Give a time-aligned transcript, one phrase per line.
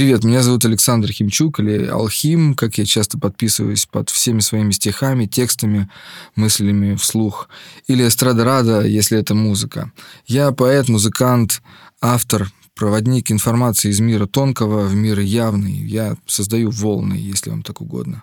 [0.00, 5.26] Привет, меня зовут Александр Химчук или Алхим, как я часто подписываюсь под всеми своими стихами,
[5.26, 5.90] текстами,
[6.36, 7.50] мыслями вслух.
[7.86, 9.92] Или Эстрадарада, если это музыка.
[10.26, 11.60] Я поэт, музыкант,
[12.00, 15.74] автор, проводник информации из мира тонкого в мир явный.
[15.74, 18.22] Я создаю волны, если вам так угодно.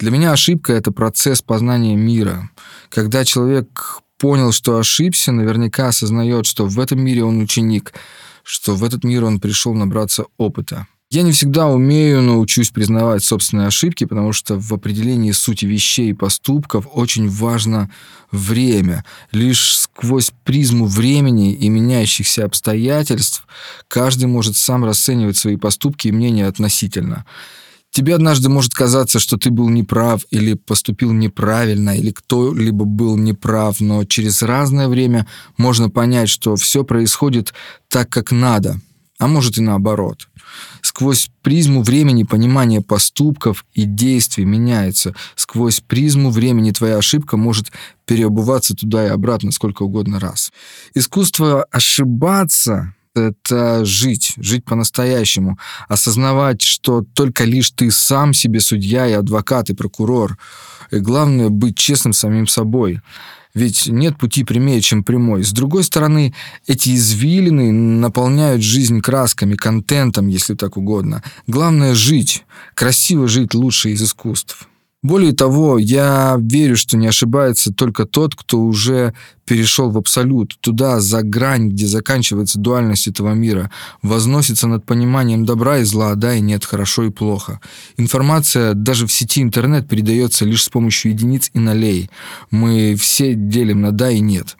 [0.00, 2.50] Для меня ошибка— это процесс познания мира.
[2.88, 7.92] Когда человек понял, что ошибся, наверняка осознает, что в этом мире он ученик,
[8.42, 10.88] что в этот мир он пришел набраться опыта.
[11.12, 16.08] Я не всегда умею, но учусь признавать собственные ошибки, потому что в определении сути вещей
[16.08, 17.90] и поступков очень важно
[18.30, 19.04] время.
[19.30, 23.46] Лишь сквозь призму времени и меняющихся обстоятельств
[23.88, 27.26] каждый может сам расценивать свои поступки и мнения относительно.
[27.90, 33.80] Тебе однажды может казаться, что ты был неправ или поступил неправильно, или кто-либо был неправ,
[33.80, 35.26] но через разное время
[35.58, 37.52] можно понять, что все происходит
[37.88, 38.80] так, как надо,
[39.18, 40.26] а может и наоборот.
[40.94, 45.14] Сквозь призму времени понимание поступков и действий меняется.
[45.36, 47.72] Сквозь призму времени твоя ошибка может
[48.04, 50.52] переобуваться туда и обратно сколько угодно раз.
[50.92, 59.12] Искусство ошибаться это жить, жить по-настоящему, осознавать, что только лишь ты сам себе судья и
[59.12, 60.36] адвокат и прокурор.
[60.90, 63.00] И главное, быть честным самим собой.
[63.54, 65.44] Ведь нет пути прямее, чем прямой.
[65.44, 66.34] С другой стороны,
[66.66, 71.22] эти извилины наполняют жизнь красками, контентом, если так угодно.
[71.46, 72.44] Главное— жить.
[72.74, 74.68] Красиво жить лучше из искусств.
[75.02, 79.14] Более того, я верю, что не ошибается только тот, кто уже
[79.44, 85.78] перешел в абсолют, туда, за грань, где заканчивается дуальность этого мира, возносится над пониманием добра
[85.78, 87.60] и зла, да и нет, хорошо и плохо.
[87.96, 92.08] Информация даже в сети интернет передается лишь с помощью единиц и нолей.
[92.52, 94.56] Мы все делим на да и нет.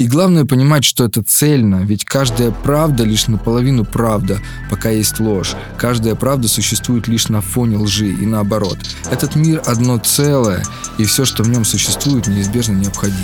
[0.00, 4.38] И главное понимать, что это цельно, ведь каждая правда лишь наполовину правда,
[4.70, 5.54] пока есть ложь.
[5.76, 8.78] Каждая правда существует лишь на фоне лжи и наоборот.
[9.10, 10.64] Этот мир одно целое,
[10.96, 13.18] и все, что в нем существует, неизбежно необходимо.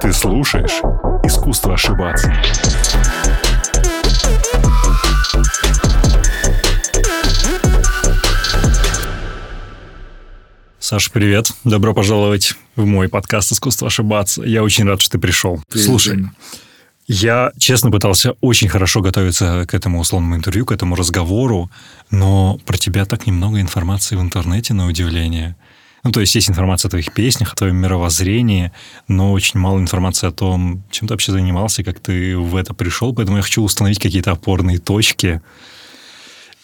[0.00, 0.80] Ты слушаешь
[1.22, 2.32] «Искусство ошибаться».
[10.90, 11.52] Саша, привет.
[11.62, 14.42] Добро пожаловать в мой подкаст «Искусство ошибаться».
[14.42, 15.62] Я очень рад, что ты пришел.
[15.68, 16.24] Привет, Слушай,
[17.06, 21.70] я честно пытался очень хорошо готовиться к этому условному интервью, к этому разговору,
[22.10, 25.54] но про тебя так немного информации в интернете, на удивление.
[26.02, 28.72] Ну, то есть есть информация о твоих песнях, о твоем мировоззрении,
[29.06, 33.14] но очень мало информации о том, чем ты вообще занимался, как ты в это пришел.
[33.14, 35.40] Поэтому я хочу установить какие-то опорные точки,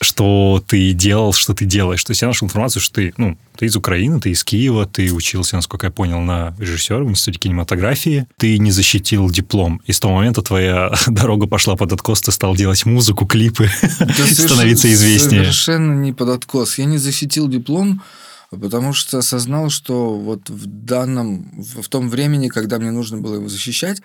[0.01, 2.05] что ты делал, что ты делаешь.
[2.05, 5.12] То есть я нашел информацию, что ты, ну, ты из Украины, ты из Киева, ты
[5.12, 10.01] учился, насколько я понял, на режиссера в Институте кинематографии, ты не защитил диплом, и с
[10.01, 13.71] того момента твоя дорога пошла под откос, ты стал делать музыку, клипы,
[14.33, 15.43] становиться известнее.
[15.43, 16.79] Совершенно не под откос.
[16.79, 18.03] Я не защитил диплом,
[18.51, 23.49] потому что осознал, что вот в данном, в том времени, когда мне нужно было его
[23.49, 24.03] защищать,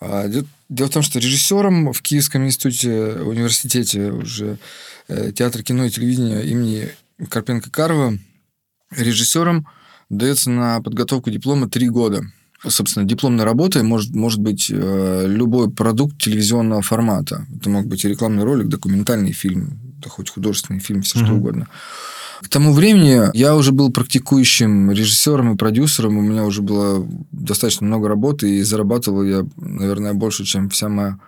[0.00, 0.28] а,
[0.68, 2.92] дело в том, что режиссером в Киевском институте,
[3.22, 4.58] университете уже
[5.08, 8.18] э, театр кино и телевидения имени Карпенко-Карова,
[8.90, 9.66] режиссером
[10.08, 12.22] дается на подготовку диплома три года.
[12.66, 17.46] Собственно, дипломной работой может, может быть э, любой продукт телевизионного формата.
[17.54, 21.36] Это мог быть и рекламный ролик, документальный фильм, да хоть художественный фильм, все что Мгм.
[21.38, 21.68] угодно.
[22.42, 27.86] К тому времени я уже был практикующим режиссером и продюсером, у меня уже было достаточно
[27.86, 31.18] много работы, и зарабатывал я, наверное, больше, чем вся моя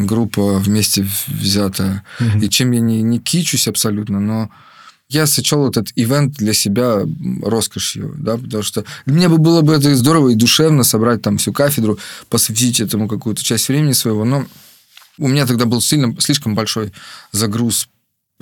[0.00, 2.04] группа вместе взятая.
[2.20, 2.40] Мгм.
[2.40, 4.50] И чем я не, не кичусь абсолютно, но
[5.08, 7.02] я сочел этот ивент для себя
[7.42, 11.52] роскошью, да, потому что мне бы было бы это здорово и душевно собрать там всю
[11.52, 11.98] кафедру,
[12.30, 14.46] посвятить этому какую-то часть времени своего, но
[15.18, 16.92] у меня тогда был сильно, слишком большой
[17.30, 17.88] загруз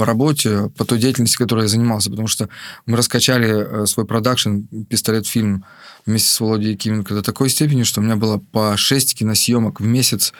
[0.00, 2.48] по работе, по той деятельности, которой я занимался, потому что
[2.86, 5.62] мы раскачали э, свой продакшн, пистолет-фильм
[6.06, 9.84] вместе с Володей Якименко до такой степени, что у меня было по 6 киносъемок в
[9.84, 10.32] месяц,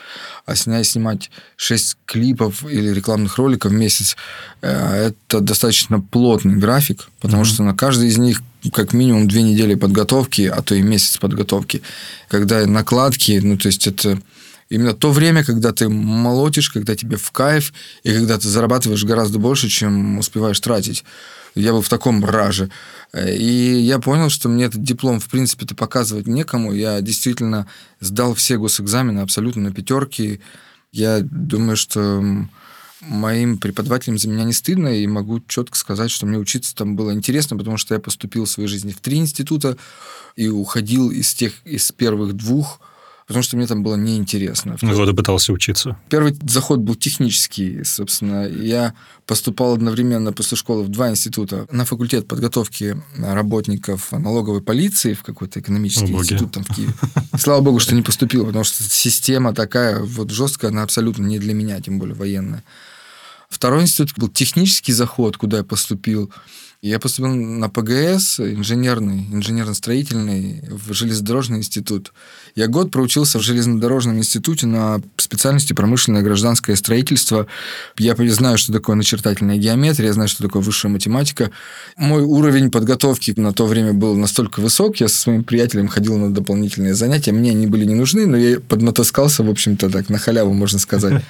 [0.46, 4.16] а снять, снимать 6 клипов или рекламных роликов в месяц,
[4.62, 7.50] э, это достаточно плотный график, потому Мгм.
[7.52, 8.40] что на каждый из них
[8.72, 11.82] как минимум две недели подготовки, а то и месяц подготовки.
[12.28, 14.18] Когда накладки, ну, то есть это
[14.70, 17.72] именно то время, когда ты молотишь, когда тебе в кайф,
[18.04, 21.04] и когда ты зарабатываешь гораздо больше, чем успеваешь тратить.
[21.56, 22.70] Я был в таком раже.
[23.12, 26.72] Э, И я понял, что мне этот диплом, в принципе-то, показывать некому.
[26.72, 27.66] Я действительно
[27.98, 30.40] сдал все госэкзамены абсолютно на пятерки.
[30.92, 32.22] Я думаю, что
[33.00, 37.12] моим преподавателям за меня не стыдно, и могу четко сказать, что мне учиться там было
[37.12, 39.76] интересно, потому что я поступил в своей жизни в три института
[40.36, 42.80] и уходил из тех, из первых двух
[43.30, 44.76] потому что мне там было неинтересно.
[44.82, 45.96] Ну, вот и пытался учиться.
[46.08, 48.48] Первый заход был технический, собственно.
[48.48, 48.92] Я
[49.24, 51.68] поступал одновременно после школы в два института.
[51.70, 56.92] На факультет подготовки работников налоговой полиции в какой-то экономический О, институт там в Киеве.
[57.38, 61.54] Слава богу, что не поступил, потому что система такая вот жесткая, она абсолютно не для
[61.54, 62.64] меня, тем более военная.
[63.48, 66.32] Второй институт был технический заход, куда я поступил.
[66.82, 72.14] Я поступил на ПГС, инженерный, инженерно-строительный, в железнодорожный институт.
[72.54, 77.46] Я год проучился в железнодорожном институте на специальности промышленное гражданское строительство.
[77.98, 81.50] Я знаю, что такое начертательная геометрия, я знаю, что такое высшая математика.
[81.96, 86.32] Мой уровень подготовки на то время был настолько высок, я со своим приятелем ходил на
[86.32, 87.32] дополнительные занятия.
[87.32, 91.22] Мне они были не нужны, но я поднатаскался, в общем-то, так, на халяву, можно сказать.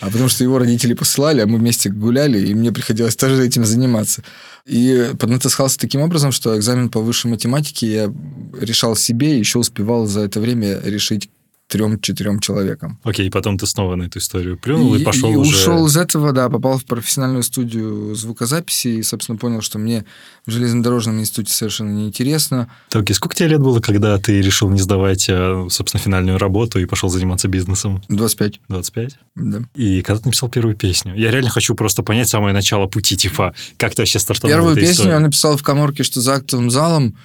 [0.00, 3.64] А потому что его родители посылали, а мы вместе гуляли, и мне приходилось тоже этим
[3.64, 4.22] заниматься.
[4.66, 8.12] И поднатаскался таким образом, что экзамен по высшей математике я
[8.60, 11.30] решал себе, и еще успевал за это время решить
[11.68, 12.98] трем-четырем человекам.
[13.02, 15.50] Окей, и потом ты снова на эту историю плюнул и, и пошел и уже...
[15.50, 20.04] ушел из этого, да, попал в профессиональную студию звукозаписи и, собственно, понял, что мне
[20.46, 22.70] в железнодорожном институте совершенно неинтересно.
[22.88, 26.78] Так, и сколько тебе лет было, когда ты решил не сдавать, а, собственно, финальную работу
[26.78, 28.00] и пошел заниматься бизнесом?
[28.08, 28.60] 25.
[28.68, 29.18] 25?
[29.34, 29.62] Да.
[29.74, 31.16] И когда ты написал первую песню?
[31.16, 34.92] Я реально хочу просто понять самое начало пути, типа, как ты вообще стартовал Первую песню
[34.92, 35.10] истории?
[35.10, 37.16] я написал в коморке, что за актовым залом.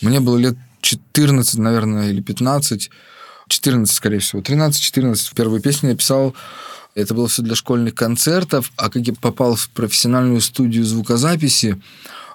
[0.00, 2.90] Мне было лет 14, наверное, или 15.
[3.48, 4.42] 14, скорее всего.
[4.42, 5.34] 13-14.
[5.34, 6.34] Первую песню я писал
[6.94, 11.80] это было все для школьных концертов, а как я попал в профессиональную студию звукозаписи,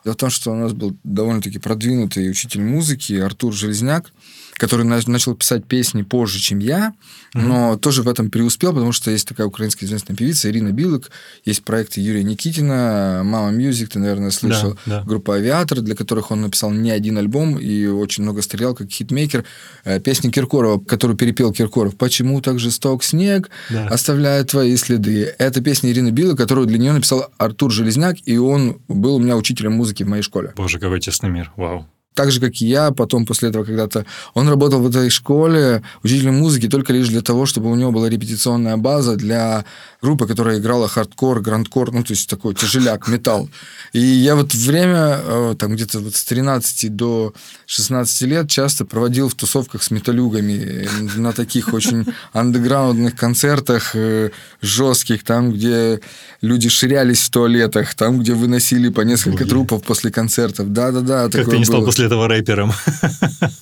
[0.04, 4.12] дело в том, что у нас был довольно-таки продвинутый учитель музыки Артур Железняк,
[4.58, 6.94] который начал писать песни позже, чем я,
[7.34, 7.80] но mm-hmm.
[7.80, 11.12] тоже в этом преуспел, потому что есть такая украинская известная певица Ирина Билык,
[11.44, 15.04] есть проекты Юрия Никитина, Mama Music, ты, наверное, слышал, да, да.
[15.04, 19.44] группа Авиатор, для которых он написал не один альбом и очень много стрелял как хитмейкер.
[19.84, 23.88] Э, песня Киркорова, которую перепел Киркоров, «Почему так жесток снег да.
[23.88, 25.36] оставляет твои следы».
[25.38, 29.36] Это песня Ирины Билык, которую для нее написал Артур Железняк, и он был у меня
[29.36, 30.54] учителем музыки в моей школе.
[30.56, 34.50] Боже, какой тесный мир, вау так же, как и я, потом после этого когда-то, он
[34.50, 38.78] работал в этой школе учителем музыки только лишь для того, чтобы у него была репетиционная
[38.78, 39.66] база для
[40.02, 43.50] группы, которая играла хардкор, грандкор, ну, то есть такой тяжеляк, металл.
[43.92, 47.34] И я вот время, э, там где-то вот с 13 до
[47.68, 54.30] 16 лет часто проводил в тусовках с металюгами на таких очень андеграундных концертах э,
[54.62, 56.00] жестких, там, где
[56.42, 60.72] люди ширялись в туалетах, там, где выносили по несколько трупов после концертов.
[60.72, 61.30] Да-да-да.
[61.30, 62.72] Как ты не стал после этого рэпером?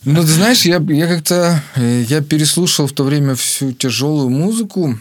[0.06, 1.63] Ну, ты знаешь, я, я как-то...
[1.75, 4.97] Э, я переслушал в то время всю тяжелую музыку,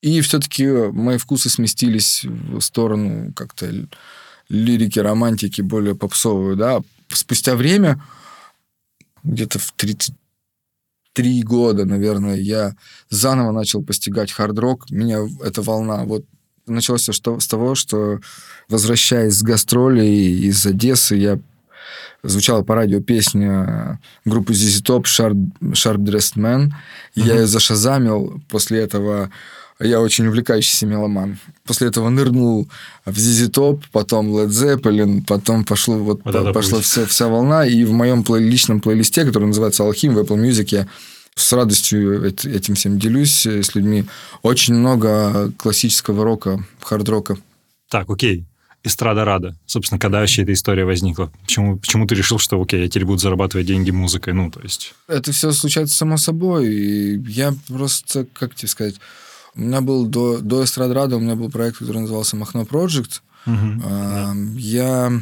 [0.00, 3.68] и все-таки мои вкусы сместились в сторону как-то
[4.48, 6.80] лирики, романтики, более попсовую, да.
[7.08, 8.00] Спустя время,
[9.28, 12.74] где-то в 33 года, наверное, я
[13.08, 14.90] заново начал постигать хард-рок.
[14.90, 16.24] Меня эта волна вот
[16.66, 18.20] началось все что, с того, что,
[18.68, 21.38] возвращаясь с гастролей из Одессы, я
[22.22, 25.36] звучала по радио песня группы ZZ Top Sharp,
[25.72, 26.66] Sharp Dressed Man.
[26.66, 26.72] Mm-hmm.
[27.14, 28.42] Я ее зашазамил.
[28.48, 29.30] После этого
[29.80, 31.38] я очень увлекающийся меломан.
[31.64, 32.68] После этого нырнул
[33.04, 37.64] в ZZ Top, потом Led Zeppelin, потом пошло, вот, вот пошла вся, вся волна.
[37.66, 40.88] И в моем плей- личном плейлисте, который называется Алхим в Apple Music, я
[41.34, 44.04] с радостью этим всем делюсь с людьми.
[44.42, 47.38] Очень много классического рока, хард-рока.
[47.88, 48.44] Так, окей.
[48.84, 49.56] Эстрада Рада.
[49.66, 51.32] Собственно, когда вообще эта история возникла?
[51.42, 54.34] Почему, почему ты решил, что, окей, я теперь буду зарабатывать деньги музыкой?
[54.34, 54.94] Ну, то есть...
[55.08, 56.72] Это все случается само собой.
[56.72, 58.96] И я просто, как тебе сказать...
[59.58, 63.20] У меня был до, до Эстрадрада, у меня был проект, который назывался Махно Project.
[63.84, 65.20] А, я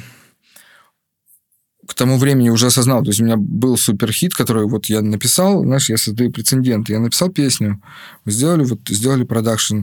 [1.86, 5.62] к тому времени уже осознал, то есть у меня был суперхит, который вот я написал,
[5.62, 7.80] знаешь, я создаю прецедент, я написал песню,
[8.26, 9.82] сделали вот сделали продакшн,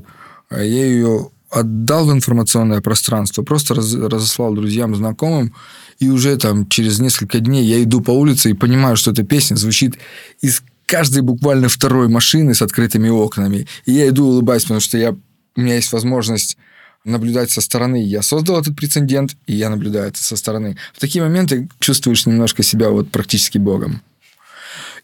[0.49, 5.53] а я ее отдал в информационное пространство, просто раз, разослал друзьям, знакомым,
[5.99, 9.55] и уже там через несколько дней я иду по улице и понимаю, что эта песня
[9.55, 9.97] звучит
[10.41, 10.61] из
[10.93, 13.65] каждой буквально второй машины с открытыми окнами.
[13.85, 15.13] И я иду улыбаюсь, потому что я,
[15.55, 16.55] у меня есть возможность
[17.03, 18.03] наблюдать со стороны.
[18.03, 20.77] Я создал этот прецедент, и я наблюдаю это со стороны.
[20.93, 24.03] В такие моменты чувствуешь немножко себя вот практически богом.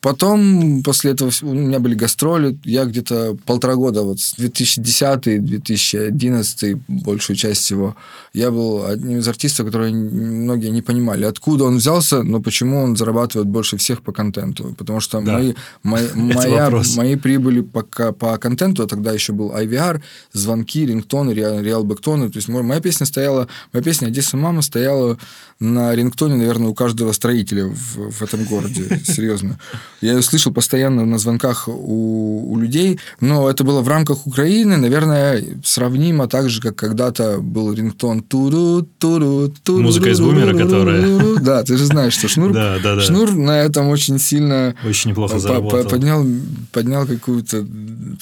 [0.02, 2.58] Потом, после этого, у меня были гастроли.
[2.64, 7.98] Я где-то полтора года, вот с 2010-2011, большую часть всего,
[8.34, 12.96] я был одним из артистов, которые многие не понимали, откуда он взялся, но почему он
[12.96, 14.74] зарабатывает больше всех по контенту.
[14.78, 15.34] Потому что да.
[15.34, 15.54] мои,
[15.84, 20.02] мои, моя, мои прибыли по, по контенту, а тогда еще был IVR,
[20.32, 22.30] звонки, рингтоны, реал бэктоны.
[22.30, 25.18] То есть моя песня стояла, моя песня «Одесса мама» стояла
[25.60, 29.02] на рингтоне, наверное, у каждого строителя в, в этом городе.
[29.04, 29.60] Серьезно.
[30.02, 34.78] Я ее слышал постоянно на звонках у, у людей, но это было в рамках Украины,
[34.78, 41.40] наверное, сравнимо так же, как когда-то был рингтон туру туру туру Музыка из бумера, которая...
[41.40, 43.02] Да, ты же знаешь, что Шнур, да, да, да.
[43.02, 45.90] Шнур на этом очень сильно очень неплохо заработал.
[45.90, 46.26] Поднял,
[46.72, 47.66] поднял какую-то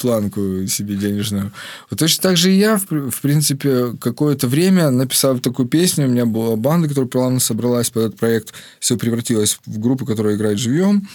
[0.02, 1.52] планку себе денежную.
[1.90, 6.26] Вот точно так же и я, в принципе, какое-то время написал такую песню, у меня
[6.26, 11.08] была банда, которая плавно собралась под этот проект, все превратилось в группу, которая играет живьем.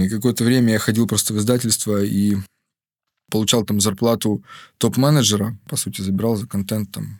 [0.00, 2.36] И какое-то время я ходил просто в издательство и
[3.30, 4.44] получал там зарплату
[4.78, 7.18] топ-менеджера, по сути, забирал за контент там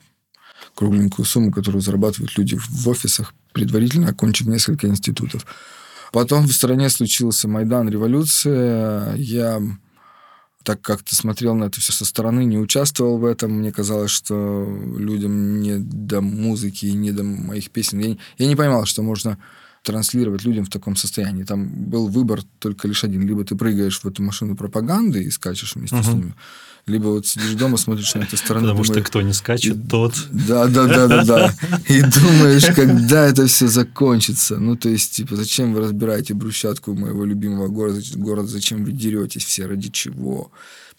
[0.74, 5.46] кругленькую сумму, которую зарабатывают люди в офисах, предварительно окончив несколько институтов.
[6.12, 9.14] Потом в стране случился Майдан, революция.
[9.14, 9.60] Я
[10.62, 13.52] так как-то смотрел на это все со стороны, не участвовал в этом.
[13.52, 14.64] Мне казалось, что
[14.96, 17.98] людям не до музыки, не до моих песен.
[17.98, 19.38] Я, я не понимал, что можно
[19.82, 21.44] транслировать людям в таком состоянии.
[21.44, 23.26] Там был выбор только лишь один.
[23.26, 26.04] Либо ты прыгаешь в эту машину пропаганды и скачешь вместе uh-huh.
[26.04, 26.34] с ними,
[26.86, 28.66] либо вот сидишь дома, смотришь на эту сторону.
[28.66, 30.14] Потому думаешь, что кто не скачет, тот...
[30.30, 31.54] Да, да, да, да, да.
[31.88, 34.56] И думаешь, когда это все закончится.
[34.58, 39.44] Ну, то есть, типа, зачем вы разбираете брусчатку моего любимого города, города зачем вы деретесь
[39.44, 40.50] все, ради чего?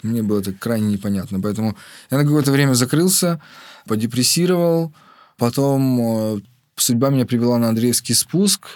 [0.03, 1.39] Мне было это крайне непонятно.
[1.39, 1.77] Поэтому
[2.11, 3.41] я на какое-то время закрылся,
[3.87, 4.93] подепрессировал,
[5.37, 6.41] потом э,
[6.75, 8.67] судьба меня привела на Андреевский спуск.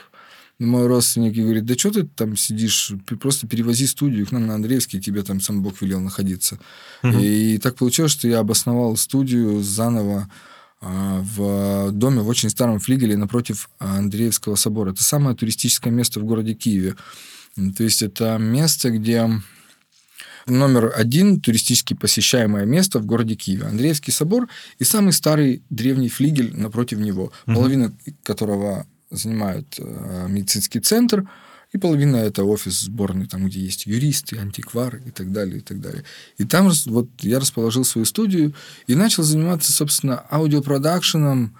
[0.60, 5.00] Мой родственник говорит, да что ты там сидишь, просто перевози студию к нам на Андреевский,
[5.00, 6.58] тебе там сам Бог велел находиться.
[7.04, 7.20] Угу.
[7.20, 10.27] И так получилось, что я обосновал студию заново
[10.82, 14.94] а, в доме в очень старом флигеле напротив Андреевского собора.
[14.94, 16.96] Это самое туристическое место в городе Киеве.
[17.75, 19.30] То есть это место, где
[20.48, 23.66] номер один туристически посещаемое место в городе Киеве.
[23.66, 24.48] Андреевский собор
[24.80, 27.56] и самый старый древний флигель напротив него, угу.
[27.56, 31.27] половина которого занимает э, медицинский центр,
[31.74, 35.82] и половина это офис сборный, там, где есть юристы, антиквары и так далее, и так
[35.82, 36.04] далее.
[36.38, 38.54] И там вот я расположил свою студию
[38.88, 41.58] и начал заниматься, собственно, аудиопродакшеном,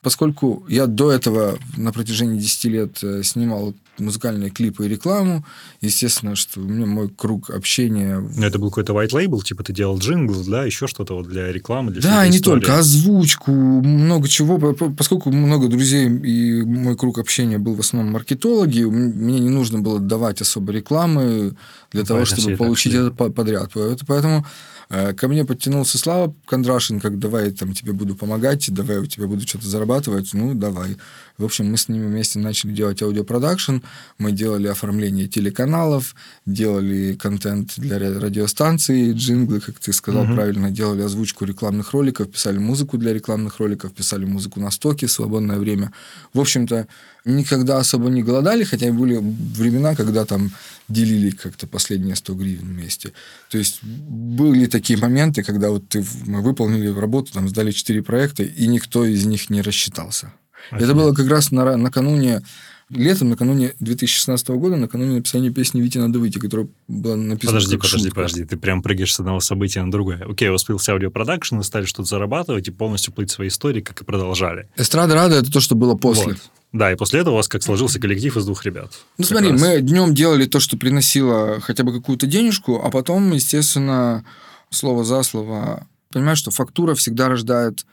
[0.00, 5.44] поскольку я до этого на протяжении 10 лет э, снимал музыкальные клипы и рекламу.
[5.80, 8.18] Естественно, что у меня мой круг общения...
[8.36, 11.52] Но это был какой-то white label, типа ты делал джингл, да, еще что-то вот для
[11.52, 14.58] рекламы, для Да, и не только, озвучку, много чего.
[14.74, 20.00] Поскольку много друзей и мой круг общения был в основном маркетологи, мне не нужно было
[20.00, 21.54] давать особо рекламы
[21.92, 23.72] для того, чтобы получить это подряд.
[24.06, 24.46] Поэтому
[24.88, 29.46] ко мне подтянулся Слава Кондрашин, как давай там тебе буду помогать, давай у тебя буду
[29.46, 30.96] что-то зарабатывать, ну давай.
[31.36, 33.76] В общем, мы с ними вместе начали делать аудиопродакшн,
[34.18, 36.14] мы делали оформление телеканалов,
[36.46, 40.34] делали контент для радиостанции, джинглы, как ты сказал угу.
[40.34, 45.12] правильно, делали озвучку рекламных роликов, писали музыку для рекламных роликов, писали музыку на стоки в
[45.12, 45.92] свободное время.
[46.32, 46.88] В общем-то,
[47.24, 50.50] никогда особо не голодали, хотя были времена, когда там
[50.88, 53.12] делили как-то последние 100 гривен вместе.
[53.50, 58.42] То есть были такие моменты, когда вот ты, мы выполнили работу, там сдали 4 проекта,
[58.42, 60.32] и никто из них не рассчитался.
[60.70, 60.84] Офигеть.
[60.84, 62.42] Это было как раз на, накануне
[62.90, 67.98] летом, накануне 2016 года, накануне написания песни «Вите надо выйти», которая была написана Подожди, подожди,
[67.98, 68.14] шутка.
[68.14, 68.44] подожди.
[68.44, 70.24] Ты прям прыгаешь с одного события на другое.
[70.28, 74.68] Окей, появился аудиопродакшн, вы стали что-то зарабатывать и полностью пилить свои истории, как и продолжали.
[74.76, 76.32] ESTRADARADA– это то, что было после.
[76.32, 76.50] Вот.
[76.72, 78.92] Да, и после этого у вас как сложился коллектив из двух ребят.
[79.16, 79.60] Ну, смотри, раз.
[79.60, 84.24] мы днем делали то, что приносило хотя бы какую-то денежку, а потом, естественно,
[84.70, 87.86] слово за слово, понимаешь, что фактура всегда рождает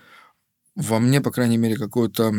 [0.76, 2.34] во мне, по крайней мере, какой-то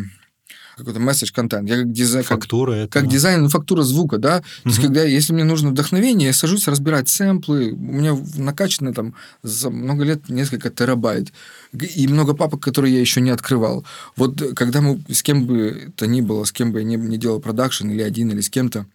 [0.77, 1.69] какой-то месседж контент.
[1.69, 2.25] Я как дизайн...
[2.25, 3.01] Фактура как, это...
[3.01, 4.41] как дизайн, ну, фактура звука, да.
[4.41, 9.15] То есть, когда, если мне нужно вдохновение, я сажусь разбирать сэмплы, у меня накачано там
[9.43, 11.33] за много лет несколько терабайт.
[11.73, 13.87] И много папок, которые я еще не открывал.
[14.17, 17.17] Вот когда мы с кем бы то ни было, с кем бы я не, не
[17.17, 18.87] делал продакшн, или один, или с кем-то,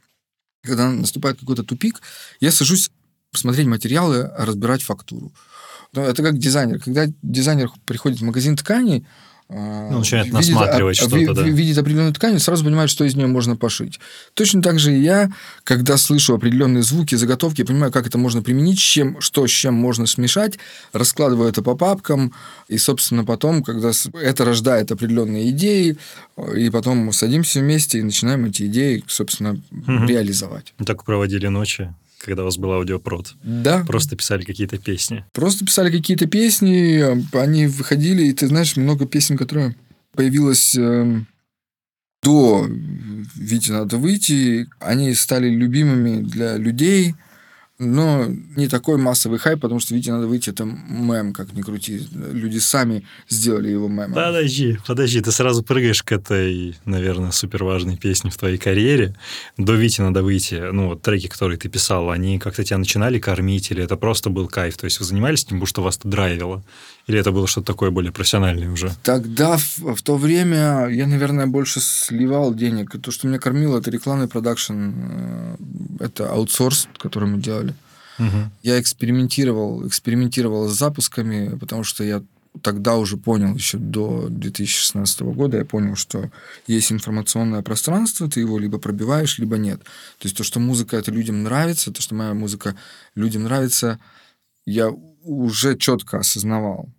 [0.64, 2.02] когда наступает какой-то тупик,
[2.40, 2.92] я сажусь
[3.32, 5.32] посмотреть материалы, разбирать фактуру.
[5.94, 6.80] Но это как дизайнер.
[6.80, 9.06] Когда дизайнер приходит в магазин тканей,
[9.54, 11.44] ну, начинает видит, насматривать а, что-то, да.
[11.44, 14.00] Видит определенную ткань, сразу понимает, что из нее можно пошить.
[14.34, 15.30] Точно так же и я,
[15.66, 20.08] когда слышу определенные звуки, заготовки, понимаю, как это можно применить, чем, что с чем можно
[20.08, 20.58] смешать,
[20.94, 22.34] раскладываю это по папкам,
[22.70, 23.92] и, собственно, потом, когда
[24.22, 25.98] это рождает определенные идеи,
[26.56, 30.06] и потом мы садимся вместе и начинаем эти идеи, собственно, угу.
[30.06, 30.74] реализовать.
[30.86, 33.34] Так проводили ночи когда у вас был аудиопрод?
[33.44, 33.84] Да.
[33.86, 35.26] Просто писали какие-то песни?
[35.34, 37.04] Просто писали какие-то песни,
[37.36, 39.76] они выходили, и ты знаешь, много песен, которые
[40.14, 41.22] появилось э,
[42.24, 42.68] до
[43.36, 47.16] «Вите надо выйти», они стали любимыми для людей,
[47.84, 52.08] Но не такой массовый хайп, потому что, видите, надо выйти, это мем, как ни крути.
[52.14, 54.14] Люди сами сделали его мемом.
[54.14, 59.16] Подожди, подожди, ты сразу прыгаешь к этой, наверное, супер важной песне в твоей карьере.
[59.58, 60.62] До Вити надо выйти.
[60.72, 64.48] Ну, вот треки, которые ты писал, они как-то тебя начинали кормить, или это просто был
[64.48, 64.78] кайф?
[64.78, 66.64] То есть вы занимались тем, что вас драйвило?
[67.08, 68.92] Или это было что-то такое более профессиональное уже?
[69.02, 72.96] Тогда, в, в то время, я, наверное, больше сливал денег.
[73.02, 75.56] То, что меня кормило, это рекламный продакшн, э,
[76.00, 77.71] это аутсорс, который мы делали.
[78.22, 78.52] Угу.
[78.64, 82.22] Я экспериментировал, экспериментировал с запусками, потому что я
[82.62, 86.30] тогда уже понял, еще до 2016 года, я понял, что
[86.68, 89.80] есть информационное пространство, ты его либо пробиваешь, либо нет.
[90.20, 92.76] То есть то, что музыка это людям нравится, то, что моя музыка
[93.16, 94.00] людям нравится,
[94.66, 94.90] я
[95.24, 96.90] уже четко осознавал.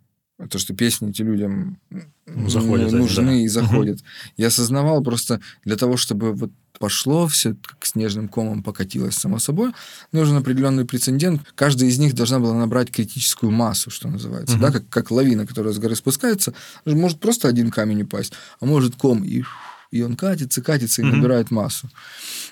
[0.49, 1.79] То, что песни эти людям
[2.25, 3.33] ну, заходят, нужны да.
[3.33, 3.99] и заходят.
[3.99, 4.05] Угу.
[4.37, 9.73] Я осознавал просто для того, чтобы вот пошло, все как снежным комом покатилось само собой,
[10.11, 11.41] нужен определенный прецедент.
[11.55, 14.63] Каждая из них должна была набрать критическую массу, что называется, угу.
[14.63, 16.53] да, как, как лавина, которая с горы спускается.
[16.85, 19.43] Может просто один камень упасть, а может ком и
[19.93, 21.11] и он катится, катится и mm-hmm.
[21.15, 21.87] набирает массу.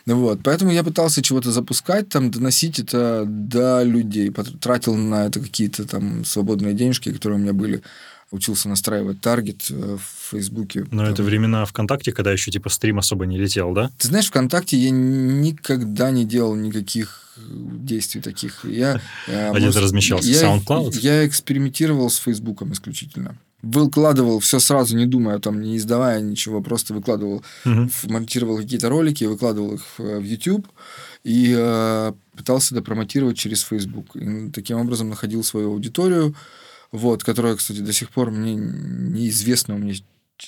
[0.05, 0.41] Вот.
[0.43, 4.31] Поэтому я пытался чего-то запускать, там, доносить это до людей.
[4.59, 7.81] Тратил на это какие-то там свободные денежки, которые у меня были
[8.29, 10.85] учился настраивать таргет э, в Фейсбуке.
[10.91, 13.91] Но это времена ВКонтакте, когда еще типа стрим особо не летел, да?
[13.97, 18.63] Ты знаешь, ВКонтакте я никогда не делал никаких действий таких.
[18.63, 20.29] Я, а где ты размещался?
[20.29, 20.97] Я, SoundCloud?
[20.99, 23.37] Я экспериментировал с Фейсбуком исключительно.
[23.61, 27.89] Выкладывал все сразу, не думая, там, не издавая ничего, просто выкладывал, угу.
[28.05, 30.67] монтировал какие-то ролики, выкладывал их в, в YouTube
[31.23, 34.15] и э, пытался допромотировать через Facebook.
[34.15, 36.35] И таким образом находил свою аудиторию,
[36.91, 39.93] вот, которая, кстати, до сих пор мне неизвестна, у меня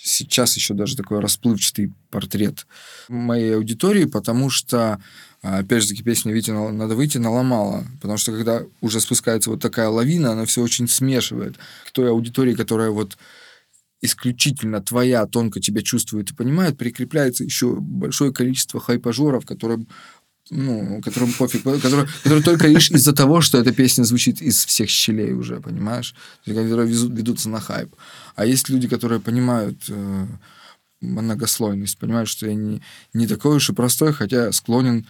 [0.02, 2.66] сейчас еще даже такой расплывчатый портрет
[3.10, 5.00] моей аудитории, потому что,
[5.42, 9.90] опять же таки, песня «Вите надо выйти» наломала, потому что когда уже спускается вот такая
[9.90, 11.58] лавина, она все очень смешивает.
[11.88, 13.18] К той аудитории, которая вот
[14.02, 19.86] исключительно твоя, тонко тебя чувствует и понимает, прикрепляется еще большое количество хайпажоров, которые
[20.50, 24.90] ну, которым пофиг, который, который только лишь из-за того, что эта песня звучит из всех
[24.90, 26.16] щелей уже, понимаешь?
[26.46, 27.96] Которые ведутся на хайп.
[28.36, 30.28] А есть люди, которые понимают э,
[31.02, 32.82] многослойность, понимают, что я не,
[33.14, 35.06] не такой уж и простой, хотя склонен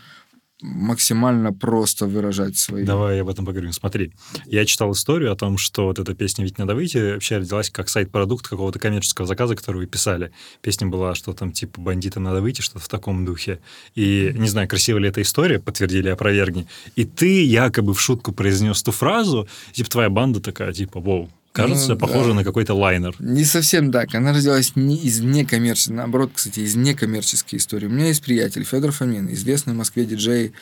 [0.63, 2.85] максимально просто выражать свои...
[2.85, 3.73] Давай об этом поговорим.
[3.73, 4.13] Смотри,
[4.45, 7.89] я читал историю о том, что вот эта песня «Ведь надо выйти» вообще родилась как
[7.89, 10.31] сайт-продукт какого-то коммерческого заказа, который вы писали.
[10.61, 13.59] Песня была, что там типа «Бандитам надо выйти», что-то в таком духе.
[13.93, 16.65] И не знаю, красивая ли эта история, подтвердили, опровергни.
[16.95, 21.89] И ты якобы в шутку произнес ту фразу, типа твоя банда такая, типа «Воу, Кажется,
[21.89, 22.35] ну, похоже да.
[22.35, 23.15] на какой-то лайнер.
[23.19, 24.15] Не совсем так.
[24.15, 27.85] Она родилась не из некоммерческой, наоборот, кстати, из некоммерческой истории.
[27.85, 30.53] У меня есть приятель Федор Фомин, известный в Москве диджей,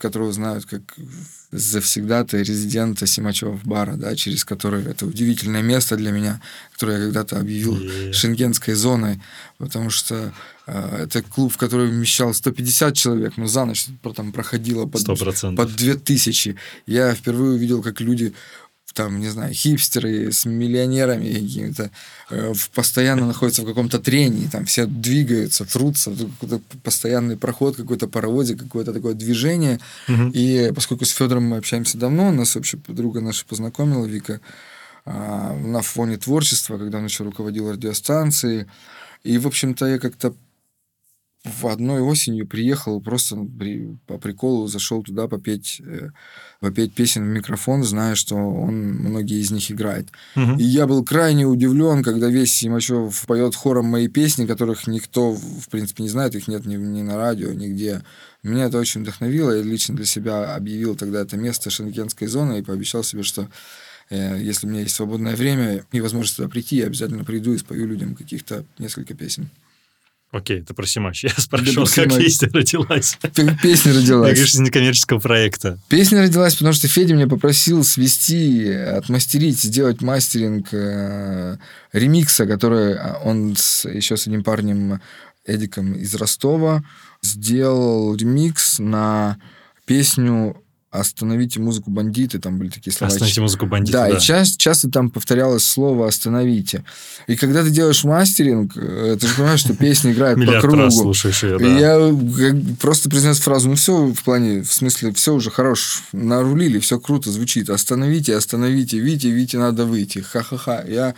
[0.00, 0.80] которого знают как
[1.50, 6.40] завсегда-то резидента Симачев бара, да, через который это удивительное место для меня,
[6.72, 8.12] которое я когда-то объявил yeah.
[8.12, 9.20] шенгенской зоной,
[9.56, 10.32] потому что
[10.66, 15.56] э, это клуб, в который вмещал 150 человек, но за ночь там проходило под, 100%.
[15.56, 16.56] под 2000.
[16.86, 18.34] Я впервые увидел, как люди
[18.98, 21.90] там, не знаю, хипстеры с миллионерами какими-то
[22.30, 28.58] э, постоянно находятся в каком-то трении, там все двигаются, трутся, какой-то постоянный проход, какой-то паровозик,
[28.58, 29.78] какое-то такое движение.
[30.08, 30.32] Угу.
[30.34, 34.40] И поскольку с Федором мы общаемся давно, нас общая подруга наша познакомила, Вика,
[35.06, 38.66] э, на фоне творчества, когда он еще руководил радиостанцией.
[39.22, 40.34] И, в общем-то, я как-то
[41.44, 46.10] в одной осенью приехал, просто при, по приколу зашел туда попеть, э,
[46.60, 50.08] попеть песен в микрофон, зная, что он многие из них играет.
[50.34, 50.56] Угу.
[50.58, 55.68] И я был крайне удивлен, когда весь Симачев поет хором мои песни, которых никто, в
[55.70, 58.02] принципе, не знает, их нет ни, ни на радио, нигде.
[58.42, 59.52] Меня это очень вдохновило.
[59.52, 63.48] Я лично для себя объявил тогда это место шенгенской зоны и пообещал себе, что
[64.10, 67.58] э, если у меня есть свободное время и возможность туда прийти, я обязательно приду и
[67.58, 69.50] спою людям каких-то несколько песен.
[70.30, 71.24] Окей, это про Симач.
[71.24, 72.24] Я спрашивал, как Симач.
[72.24, 73.18] песня родилась.
[73.34, 74.38] Как песня родилась.
[74.38, 75.78] Как из некоммерческого проекта.
[75.88, 81.56] Песня родилась, потому что Федя меня попросил свести, отмастерить, сделать мастеринг э,
[81.92, 85.00] ремикса, который а, он с, еще с одним парнем
[85.46, 86.84] Эдиком из Ростова
[87.22, 89.38] сделал ремикс на
[89.86, 90.62] песню
[91.00, 93.12] остановите музыку бандиты, там были такие слова.
[93.12, 94.08] Остановите музыку бандиты, да.
[94.08, 94.16] да.
[94.16, 96.84] и часто, часто там повторялось слово остановите.
[97.26, 100.76] И когда ты делаешь мастеринг, э, ты же понимаешь, что песня играет по кругу.
[100.76, 101.66] раз слушаешь ее, да.
[101.66, 102.16] Я
[102.80, 107.30] просто произнес фразу, ну все в плане, в смысле, все уже хорош, нарулили, все круто
[107.30, 107.70] звучит.
[107.70, 110.18] Остановите, остановите, Вите, Вите надо выйти.
[110.20, 110.84] Ха-ха-ха.
[110.86, 111.14] Я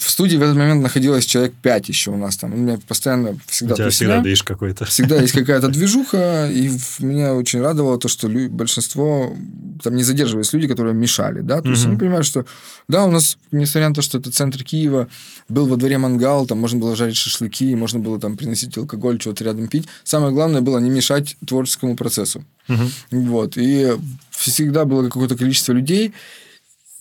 [0.00, 2.54] В студии в этот момент находилось человек пять еще у нас там.
[2.54, 3.74] У меня постоянно всегда...
[3.74, 4.86] У тебя всегда движ какой-то.
[4.86, 9.36] Всегда есть какая-то движуха, и меня очень радовало то, что большинство
[9.82, 11.90] там не задерживались люди, которые мешали, да, то есть Мгм.
[11.90, 12.46] они понимают, что
[12.88, 15.08] да, у нас, несмотря на то, что это центр Киева,
[15.50, 19.44] был во дворе мангал, там можно было жарить шашлыки, можно было там приносить алкоголь, что-то
[19.44, 19.86] рядом пить.
[20.04, 22.42] Самое главное было не мешать творческому процессу.
[22.68, 22.90] Мгм.
[23.10, 23.58] Вот.
[23.58, 23.92] И
[24.30, 26.14] всегда было какое-то количество людей.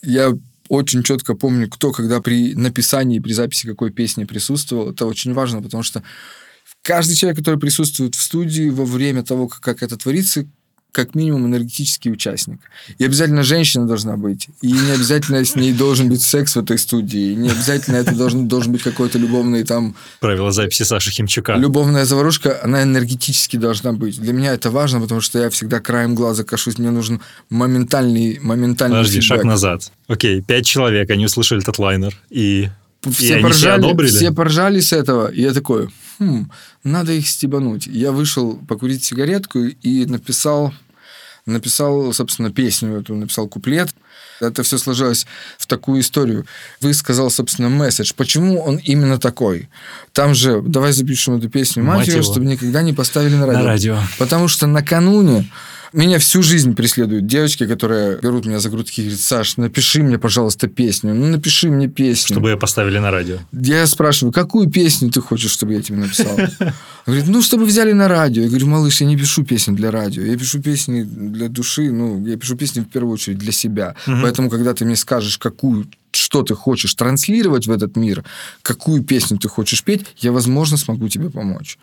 [0.02, 0.34] Я
[0.70, 4.92] очень четко помню, кто когда при написании, при записи какой песни присутствовал.
[4.92, 6.04] Это очень важно, потому что
[6.84, 10.48] каждый человек, который присутствует в студии во время того, как, это творится,
[10.92, 12.60] как минимум энергетический участник.
[12.98, 14.48] И обязательно женщина должна быть.
[14.62, 17.32] И не обязательно с ней должен быть секс в этой студии.
[17.32, 21.56] И не обязательно это должен, должен быть какой-то любовный там Правила записи Саши Химчука.
[21.56, 24.20] Любовная заварушка, она энергетически должна быть.
[24.20, 26.78] Для меня это важно, потому что я всегда краем глаза кашусь.
[26.78, 29.52] Мне нужен моментальный, моментальный Подожди, шаг фидбэк.
[29.52, 29.92] назад.
[30.08, 32.70] Окей, пять человек, они услышали этот лайнер, и...
[33.12, 35.32] Все поржали, все поржали с этого.
[35.32, 36.50] И я такой, хм,
[36.84, 37.88] надо их стебануть.
[37.88, 40.74] Я вышел покурить сигаретку и написал,
[41.46, 43.90] написал, собственно, песню эту, написал куплет.
[44.42, 45.26] Это все сложилось
[45.58, 46.46] в такую историю.
[46.82, 48.14] Вы сказал, собственно, месседж.
[48.16, 49.70] Почему он именно такой?
[50.14, 52.32] Там же, давай запишем эту песню Мать матерью, его.
[52.32, 53.60] чтобы никогда не поставили на радио.
[53.60, 54.00] На радио.
[54.18, 55.50] Потому что накануне
[55.94, 60.18] меня всю жизнь преследуют девочки, которые берут меня за грудки и говорят, Саш, напиши мне,
[60.18, 61.14] пожалуйста, песню.
[61.14, 62.36] Ну, напиши мне песню.
[62.36, 63.38] Чтобы ее поставили на радио.
[63.52, 66.38] Я спрашиваю, какую песню ты хочешь, чтобы я тебе написал?
[67.06, 68.44] Говорит, ну, чтобы взяли на радио.
[68.44, 70.22] Я говорю, малыш, я не пишу песни для радио.
[70.22, 71.92] Я пишу песни для души.
[71.92, 73.96] Ну, я пишу песни в первую очередь для себя.
[74.06, 74.22] Мгм.
[74.22, 78.24] Поэтому, когда ты мне скажешь, какую что ты хочешь транслировать в этот мир,
[78.62, 81.78] какую песню ты хочешь петь, я, возможно, смогу тебе помочь.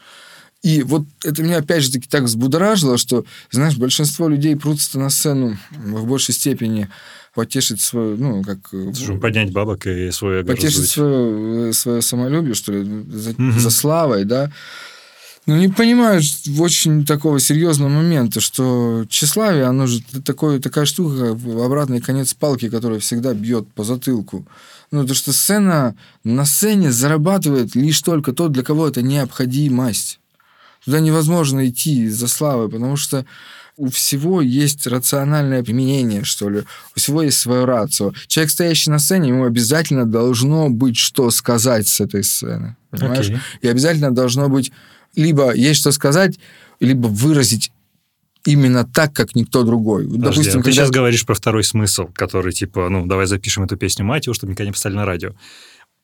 [0.62, 5.10] И вот это меня, опять же таки, так взбудоражило, что, знаешь, большинство людей прутся на
[5.10, 6.88] сцену в большей степени
[7.34, 8.58] потешить свою, ну, как...
[8.72, 10.90] э, Чтобы поднять бабок и эго потешить раздуть.
[10.90, 13.60] свое, свое самолюбие, что ли, за, Мгм.
[13.60, 14.50] за славой, да.
[15.44, 21.34] Но не понимают в очень такого серьезного момента, что тщеславие, оно же такой, такая штука,
[21.34, 24.44] в обратный конец палки, которая всегда бьет по затылку.
[24.90, 30.18] Ну, то, что сцена, на сцене зарабатывает лишь только тот, для кого это необходимость.
[30.86, 33.26] Туда невозможно идти из-за славы, потому что
[33.76, 36.60] у всего есть рациональное применение, что ли.
[36.94, 38.12] У всего есть свое рацио.
[38.26, 42.76] Человек, стоящий на сцене, ему обязательно должно быть что сказать с этой сцены.
[42.90, 43.26] Понимаешь?
[43.26, 43.38] Окей.
[43.60, 44.72] И обязательно должно быть
[45.14, 46.38] либо есть что сказать,
[46.80, 47.72] либо выразить
[48.46, 50.04] именно так, как никто другой.
[50.04, 53.64] Подожди, Допустим, а ты когда- сейчас говоришь про второй смысл, который типа, ну, давай запишем
[53.64, 55.32] эту песню мать его, чтобы никогда не поставили на радио.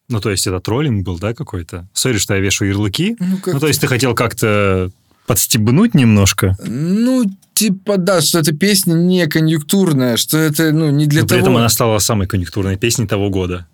[0.09, 1.89] Ну, то есть это троллинг был, да, какой-то?
[1.93, 3.17] Сори, что я вешаю ярлыки.
[3.19, 4.91] Ну, как Ну, то есть ты хотел как-то
[5.27, 11.23] подстебнуть немножко, Ну, типа, да, что эта песня не конъюнктурная, что это, ну, не для
[11.23, 11.43] но при того...
[11.43, 13.67] этом она стала самой конъюнктурной песней того года.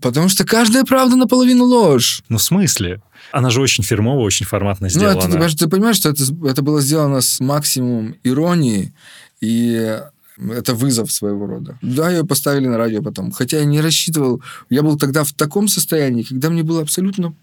[0.00, 2.22] Потому что каждая правда наполовину ложь.
[2.28, 3.00] Ну, в смысле?
[3.32, 5.18] Она же очень фирмово, очень форматно Ну, сделана.
[5.18, 8.92] это, ты, ты понимаешь, что это, это было сделано с максимумом иронии,
[9.40, 10.00] и
[10.38, 11.78] это вызов своего рода.
[11.82, 13.30] Да, ее поставили на радио потом.
[13.30, 14.42] Хотя я не рассчитывал.
[14.68, 17.34] Я был тогда в таком состоянии, когда мне было абсолютно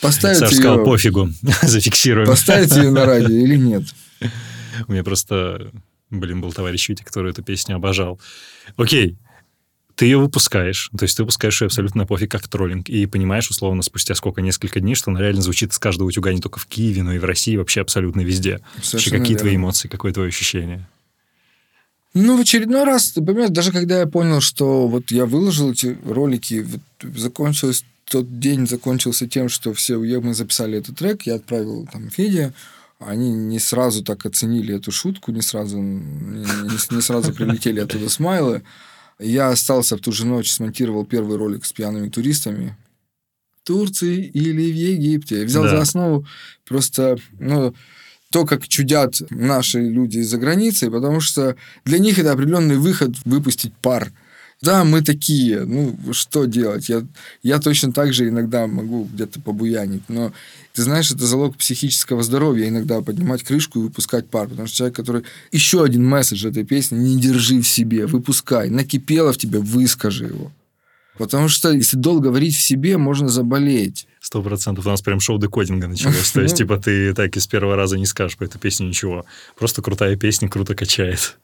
[0.00, 1.30] поставить Саша ее, сказал, пофигу,
[1.62, 2.26] зафиксируем.
[2.26, 3.84] поставить ее на радио или нет.
[4.86, 5.70] У меня просто,
[6.10, 8.20] блин, был товарищ Витя, который эту песню обожал.
[8.76, 9.16] Окей,
[9.94, 13.82] ты ее выпускаешь, то есть ты выпускаешь ее абсолютно пофиг, как троллинг, и понимаешь, условно,
[13.82, 17.02] спустя сколько, несколько дней, что она реально звучит с каждого утюга не только в Киеве,
[17.02, 18.60] но и в России, вообще абсолютно везде.
[18.76, 19.64] Вообще, какие твои верно.
[19.64, 20.86] эмоции, какое твое ощущение?
[22.18, 25.98] Ну, в очередной раз, ты понимаешь, даже когда я понял, что вот я выложил эти
[26.06, 26.80] ролики, вот
[27.16, 32.54] закончилось тот день закончился тем, что все мы записали этот трек, я отправил там Феде,
[33.00, 38.08] они не сразу так оценили эту шутку, не сразу, не, не- не сразу прилетели оттуда
[38.08, 38.62] смайлы.
[39.18, 42.76] Я остался в ту же ночь, смонтировал первый ролик с пьяными туристами.
[43.62, 45.40] В Турции или в Египте.
[45.40, 45.70] Я взял Да.
[45.70, 46.24] за основу
[46.64, 47.74] просто, ну,
[48.30, 53.74] то, как чудят наши люди из-за границы, потому что для них это определенный выход выпустить
[53.74, 54.12] пар.
[54.62, 56.88] Да, мы такие, ну, что делать?
[56.88, 57.02] Я,
[57.42, 60.32] я точно так же иногда могу где-то побуянить, но
[60.72, 64.96] ты знаешь, это залог психического здоровья иногда поднимать крышку и выпускать пар, потому что человек,
[64.96, 65.22] который...
[65.52, 70.50] Еще один месседж этой песни, не держи в себе, выпускай, накипело в тебе, выскажи его.
[71.18, 74.06] Потому что если долго говорить в себе, можно заболеть.
[74.20, 74.86] Сто процентов.
[74.86, 76.32] У нас прям шоу декодинга началось.
[76.32, 76.58] То есть, Ну.
[76.58, 79.24] типа, ты так из первого раза не скажешь по этой песне ничего.
[79.58, 81.38] Просто крутая песня круто качает.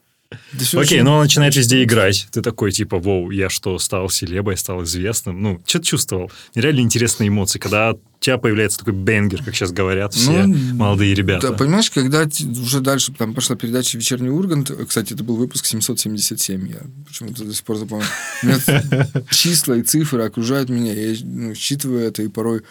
[0.73, 2.27] Окей, но он начинает везде играть.
[2.31, 5.41] Ты такой, типа, воу, я что, стал селебой, стал известным?
[5.41, 6.31] Ну, что ты чувствовал?
[6.55, 11.13] Нереально интересные эмоции, когда у тебя появляется такой бенгер, как сейчас говорят все ну, молодые
[11.13, 11.49] ребята.
[11.49, 16.69] Да, понимаешь, когда уже дальше там пошла передача «Вечерний Ургант», кстати, это был выпуск 777,
[16.69, 18.05] я почему-то до сих пор запомнил.
[19.29, 22.61] Числа и цифры окружают меня, я ну, считываю это и порой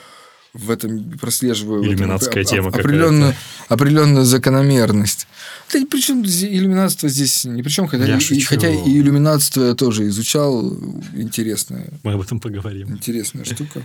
[0.55, 3.35] в этом прослеживаю иллюминатская этом, тема определенную,
[3.69, 5.27] определенную закономерность.
[5.73, 10.07] Да, причем иллюминатство здесь ни при чем, хотя, я и, хотя и иллюминатство я тоже
[10.09, 10.77] изучал,
[11.15, 11.89] интересная.
[12.03, 12.93] Мы об этом поговорим.
[12.93, 13.83] Интересная штука.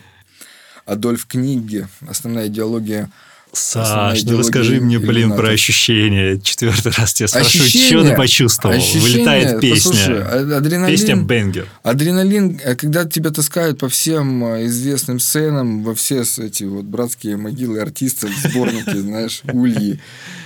[0.85, 3.09] Адольф Книги, основная идеология
[3.57, 6.39] Саш, ну расскажи мне, блин, про ощущения.
[6.39, 8.75] Четвертый раз тебя спрашиваю, что ты почувствовал?
[8.75, 9.91] Ощущения, Вылетает песня.
[9.91, 11.67] Послушай, адреналин, песня Бенгер.
[11.83, 17.37] Адреналин, а когда тебя таскают по всем а, известным сценам, во все эти вот братские
[17.37, 19.99] могилы артистов, сборники, знаешь, ульи,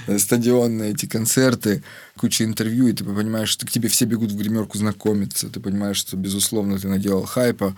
[0.07, 1.83] э, стадионные эти концерты,
[2.17, 5.97] куча интервью, и ты понимаешь, что к тебе все бегут в гримерку знакомиться, ты понимаешь,
[5.97, 7.75] что, безусловно, ты наделал хайпа,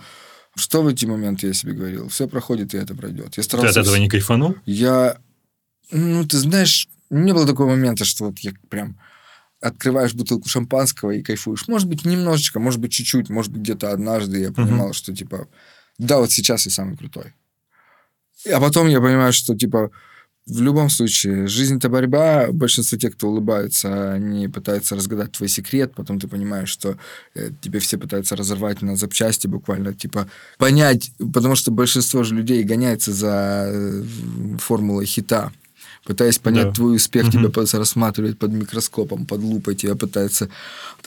[0.56, 2.08] что в эти моменты я себе говорил?
[2.08, 3.36] Все проходит, и это пройдет.
[3.36, 3.74] Я старался...
[3.74, 4.56] Ты от этого не кайфанул?
[4.66, 5.18] Я...
[5.90, 8.98] Ну, ты знаешь, не было такого момента, что вот я прям
[9.60, 11.68] открываешь бутылку шампанского и кайфуешь.
[11.68, 14.94] Может быть, немножечко, может быть, чуть-чуть, может быть, где-то однажды я понимал, uh-huh.
[14.94, 15.48] что, типа,
[15.98, 17.34] да, вот сейчас я самый крутой.
[18.52, 19.90] А потом я понимаю, что, типа,
[20.46, 22.48] в любом случае, жизнь это борьба.
[22.52, 25.92] Большинство тех, кто улыбается, они пытаются разгадать твой секрет.
[25.94, 26.98] Потом ты понимаешь, что
[27.34, 29.94] э, тебе все пытаются разорвать на запчасти буквально.
[29.94, 30.28] Типа
[30.58, 34.02] понять, потому что большинство же людей гоняется за э,
[34.58, 35.50] формулой хита
[36.04, 36.72] пытаясь понять да.
[36.72, 37.32] твой успех, угу.
[37.32, 40.48] тебя пытаются рассматривать под микроскопом, под лупой, тебя пытаются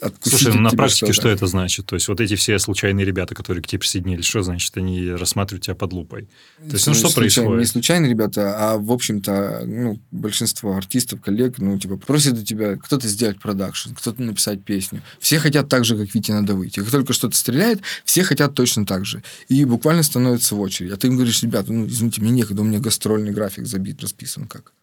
[0.02, 1.86] откусить Слушай, ну, на практике что, что это значит?
[1.86, 5.66] То есть вот эти все случайные ребята, которые к тебе присоединились, что значит они рассматривают
[5.66, 6.28] тебя под лупой?
[6.68, 7.60] То есть, ну, что случайно, происходит?
[7.60, 12.76] Не случайные ребята, а, в общем-то, ну, большинство артистов, коллег, ну, типа, просят у тебя
[12.78, 15.02] кто-то сделать продакшн, кто-то написать песню.
[15.20, 16.80] Все хотят так же, как Витя надо выйти.
[16.80, 19.24] Как только что-то стреляет, все хотят точно так же.
[19.48, 20.92] И буквально становятся в очередь.
[20.92, 24.48] А ты им говоришь, ребята, ну, извините, мне некогда, у меня гастрольный график забит, расписан
[24.48, 24.74] как.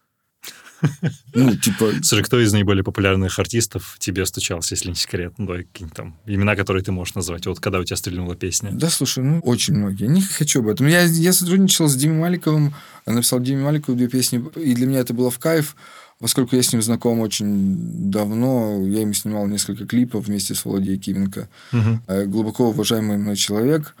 [1.33, 1.91] Ну, типа...
[2.03, 5.33] Слушай, кто из наиболее популярных артистов тебе стучался, если не секрет?
[5.37, 7.45] Ну, давай какие-нибудь там имена, которые ты можешь назвать.
[7.45, 8.71] Вот когда у тебя стрельнула песня.
[8.71, 10.05] Да, слушай, ну, очень многие.
[10.05, 10.87] Не хочу об этом.
[10.87, 12.73] Я, я сотрудничал с Димой Маликовым,
[13.05, 15.75] написал Диме Маликову две песни, и для меня это было в кайф.
[16.19, 20.97] Поскольку я с ним знаком очень давно, я ему снимал несколько клипов вместе с Володей
[20.97, 21.49] Кименко.
[21.73, 22.25] Угу.
[22.27, 23.95] Глубоко уважаемый мной человек.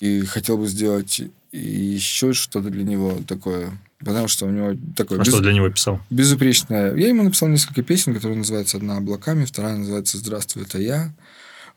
[0.00, 3.70] И хотел бы сделать еще что-то для него такое
[4.04, 5.18] Потому что у него такой...
[5.18, 5.32] А без...
[5.32, 6.00] что для него писал?
[6.10, 6.94] Безупречное.
[6.94, 11.12] Я ему написал несколько песен, которые называются «Одна облаками», вторая называется «Здравствуй, это я».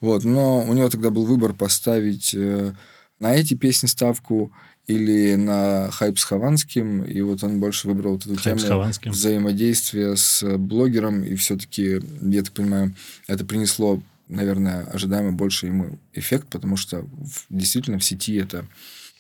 [0.02, 0.24] Вот.
[0.24, 2.74] Но у него тогда был выбор поставить э,
[3.20, 4.52] на эти песни ставку
[4.88, 10.16] или на хайп с Хованским, и вот он больше выбрал вот эту хайп тему взаимодействия
[10.16, 12.94] с блогером, и все-таки, я так понимаю,
[13.28, 17.06] это принесло, наверное, ожидаемо больше ему эффект, потому что
[17.50, 18.66] действительно в сети это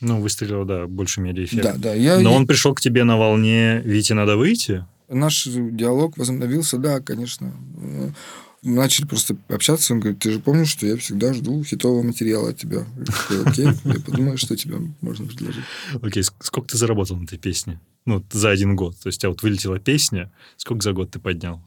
[0.01, 1.63] ну, выстрелил, да, больше медиаэффект.
[1.63, 1.93] Да, да.
[1.93, 4.85] Я, Но он пришел к тебе на волне «Вите, надо выйти»?
[5.07, 7.53] Наш диалог возобновился, да, конечно.
[7.77, 8.13] Мы
[8.73, 12.57] начали просто общаться, он говорит, ты же помнишь, что я всегда жду хитового материала от
[12.57, 12.85] тебя.
[12.97, 15.63] Я такой, окей, я подумаю, что тебе можно предложить.
[16.01, 17.79] Окей, сколько ты заработал на этой песне?
[18.05, 18.97] Ну, за один год.
[18.99, 21.61] То есть, у тебя вот вылетела песня, сколько за год ты поднял?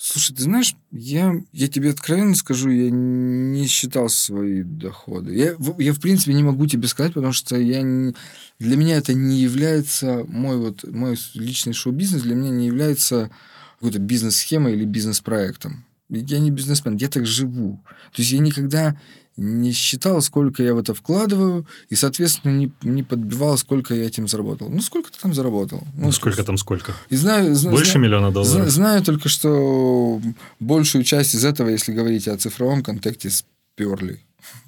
[0.00, 5.34] Слушай, ты знаешь, я, я тебе откровенно скажу, я не считал свои доходы.
[5.34, 8.14] Я, я, в принципе, не могу тебе сказать, потому что я не,
[8.60, 13.32] для меня это не является, мой, вот, мой личный шоу-бизнес для меня не является
[13.74, 15.84] какой-то бизнес-схемой или бизнес-проектом.
[16.08, 17.80] Я не бизнесмен, я так живу.
[18.12, 18.96] То есть я никогда
[19.38, 24.26] не считал, сколько я в это вкладываю, и, соответственно, не, не подбивал, сколько я этим
[24.26, 24.68] заработал.
[24.68, 25.84] Ну, сколько ты там заработал?
[25.94, 26.92] Ну, ну сколько там сколько?
[27.08, 28.68] И знаю, Больше знаю, миллиона долларов?
[28.68, 30.20] Знаю только, что
[30.58, 34.20] большую часть из этого, если говорить о цифровом контексте, сперли.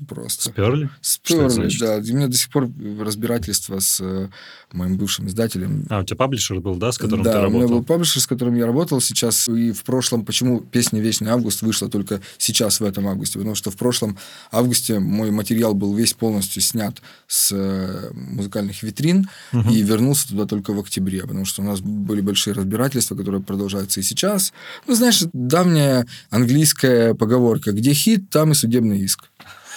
[0.09, 0.51] Просто.
[0.51, 0.89] Сперли?
[1.01, 1.97] Сперли, да.
[1.97, 4.29] У меня до сих пор разбирательство с э,
[4.73, 5.87] моим бывшим издателем.
[5.91, 7.61] А, у тебя паблишер был, да, с которым да, ты работал?
[7.61, 9.49] Да, у меня был паблишер, с которым я работал сейчас.
[9.49, 13.39] И в прошлом, почему песня «Вечный август» вышла только сейчас, в этом августе?
[13.39, 14.19] Потому что в прошлом
[14.51, 19.71] августе мой материал был весь полностью снят с э, музыкальных витрин угу.
[19.71, 24.01] и вернулся туда только в октябре, потому что у нас были большие разбирательства, которые продолжаются
[24.01, 24.53] и сейчас.
[24.87, 29.31] Ну, знаешь, давняя английская поговорка «Где хит, там и судебный иск».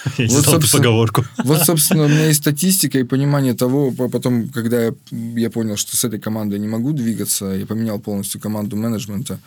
[0.18, 1.24] Я вот, эту поговорку.
[1.38, 5.96] Вот, собственно, у меня есть статистика и понимание того, потом, когда я, я понял, что
[5.96, 9.38] с этой командой не могу двигаться, я поменял полностью команду менеджмента,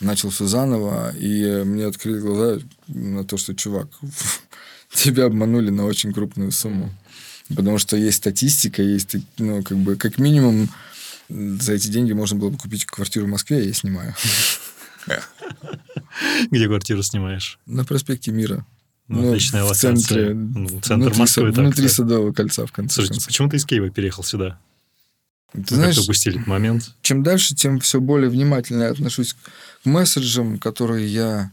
[0.00, 3.88] начал все заново, и мне открыли глаза на то, что, чувак,
[4.94, 6.90] тебя обманули на очень крупную сумму.
[7.48, 10.68] Потому что есть статистика, есть, ну, как бы, как минимум,
[11.28, 14.14] за эти деньги можно было бы купить квартиру в Москве, я снимаю.
[16.50, 17.58] Где квартиру снимаешь?
[17.66, 18.64] На проспекте Мира.
[19.12, 19.96] Ну, отличная локация.
[19.96, 20.34] Центре.
[20.34, 21.48] Ну, центр внутри, Москвы.
[21.48, 21.94] Са- внутри так-то.
[21.94, 23.26] Садового кольца, в конце Слушайте, концов.
[23.28, 24.58] почему ты из Киева переехал сюда?
[25.52, 26.94] Ты Вы знаешь, упустили этот момент.
[27.02, 29.36] чем дальше, тем все более внимательно я отношусь к
[29.84, 31.50] месседжам, которые я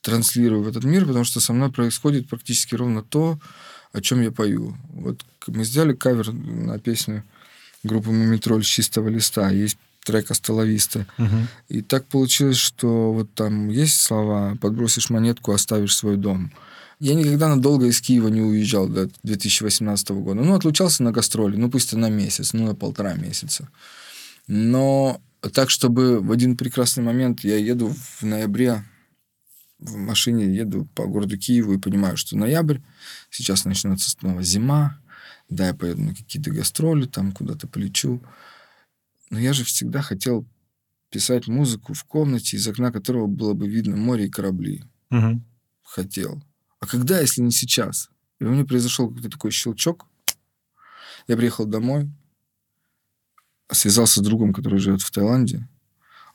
[0.00, 3.38] транслирую в этот мир, потому что со мной происходит практически ровно то,
[3.92, 4.76] о чем я пою.
[4.92, 7.24] Вот мы сделали кавер на песню
[7.82, 9.50] группы Мумитроль с чистого листа.
[9.50, 11.06] Есть трек «Астоловиста».
[11.18, 11.48] Мгм.
[11.68, 16.52] И так получилось, что вот там есть слова «подбросишь монетку, оставишь свой дом».
[17.02, 20.40] Я никогда надолго из Киева не уезжал до 2018 года.
[20.40, 23.68] Ну, отлучался на гастроли, ну, пусть и на месяц, ну, на полтора месяца.
[24.46, 25.20] Но
[25.52, 28.84] так, чтобы в один прекрасный момент я еду в ноябре
[29.80, 32.78] в машине, еду по городу Киеву и понимаю, что ноябрь,
[33.30, 35.00] сейчас начнется снова зима,
[35.48, 38.22] да, я поеду на какие-то гастроли, там куда-то полечу.
[39.28, 40.46] Но я же всегда хотел
[41.10, 44.84] писать музыку в комнате, из окна которого было бы видно море и корабли.
[45.10, 45.44] Мгм.
[45.82, 46.40] Хотел.
[46.82, 48.10] А когда, если не сейчас?
[48.40, 50.04] И у меня произошел какой-то такой щелчок.
[51.28, 52.10] Я приехал домой,
[53.70, 55.68] связался с другом, который живет в Таиланде.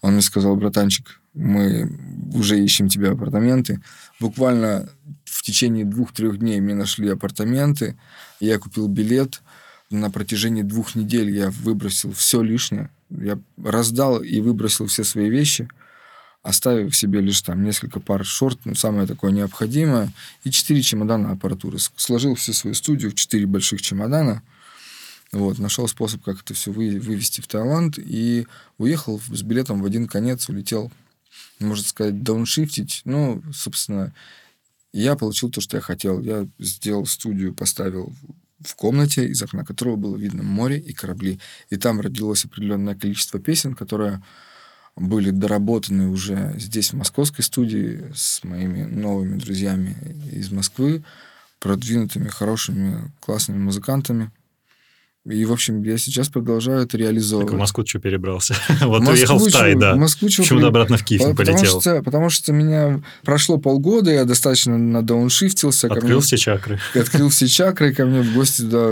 [0.02, 1.92] Он мне сказал, братанчик, мы
[2.34, 3.82] уже ищем тебе апартаменты.
[4.22, 4.90] Буквально
[5.26, 8.00] в течение двух-трех дней мне нашли апартаменты.
[8.40, 9.42] Я купил билет.
[9.90, 12.90] На протяжении двух недель я выбросил все лишнее.
[13.10, 15.68] Я раздал и выбросил все свои вещи,
[16.48, 20.14] оставив себе лишь там несколько пар шорт, ну, самое такое необходимое,
[20.46, 21.78] и четыре чемодана аппаратуры.
[21.98, 24.42] Сложил всю свою студию в четыре больших чемодана.
[25.34, 29.86] Вот, нашел способ, как это все вы, вывести в Таиланд, и уехал с билетом в
[29.86, 30.90] один конец, улетел,
[31.60, 33.02] можно сказать, дауншифтить.
[33.04, 34.14] Ну, собственно,
[34.94, 36.22] я получил то, что я хотел.
[36.22, 38.16] Я сделал студию, поставил
[38.62, 41.42] в комнате, из окна которого было видно море и корабли.
[41.70, 44.24] И там родилось определенное количество песен, которые
[44.98, 49.96] были доработаны уже здесь, в московской студии, с моими новыми друзьями
[50.32, 51.04] из Москвы,
[51.60, 54.32] продвинутыми, хорошими, классными музыкантами.
[55.30, 57.54] И, в общем, я сейчас продолжаю это Так в реализовывать.
[57.54, 58.56] Москву что перебрался?
[58.82, 59.94] Вот Москву уехал в Тай, да.
[59.96, 61.82] Москву чё Почему при- обратно в Киев не потому полетел?
[61.82, 65.90] что, потому что меня прошло полгода, я достаточно надауншифтился.
[65.90, 66.80] ко мне Открыл все чакры.
[66.96, 68.88] открыл все чакры, ко мне в гости да,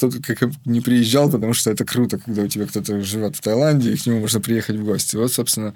[0.00, 3.92] кто-то как не приезжал, потому что это круто, когда у тебя кто-то живет в Таиланде,
[3.92, 5.16] и к нему можно приехать в гости.
[5.16, 5.74] Вот, собственно,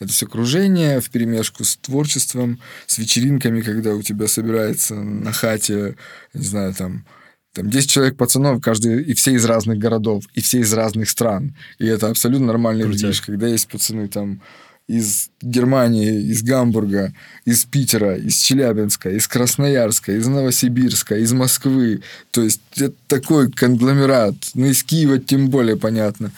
[0.00, 5.96] это все кружение в перемешку с творчеством, с вечеринками, когда у тебя собирается на хате,
[6.34, 7.06] не знаю, там,
[7.54, 11.54] там 10 человек пацанов, каждый, и все из разных городов, и все из разных стран.
[11.78, 14.42] И это абсолютно нормальный движ, когда есть пацаны там
[14.90, 17.12] из Германии, из Гамбурга,
[17.44, 22.02] из Питера, из Челябинска, из Красноярска, из Новосибирска, из Москвы.
[22.32, 24.34] То есть это такой конгломерат.
[24.54, 26.32] Ну, из Киева тем более понятно.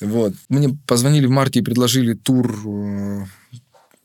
[0.00, 0.34] Вот.
[0.48, 3.24] Мне позвонили в марте и предложили тур э,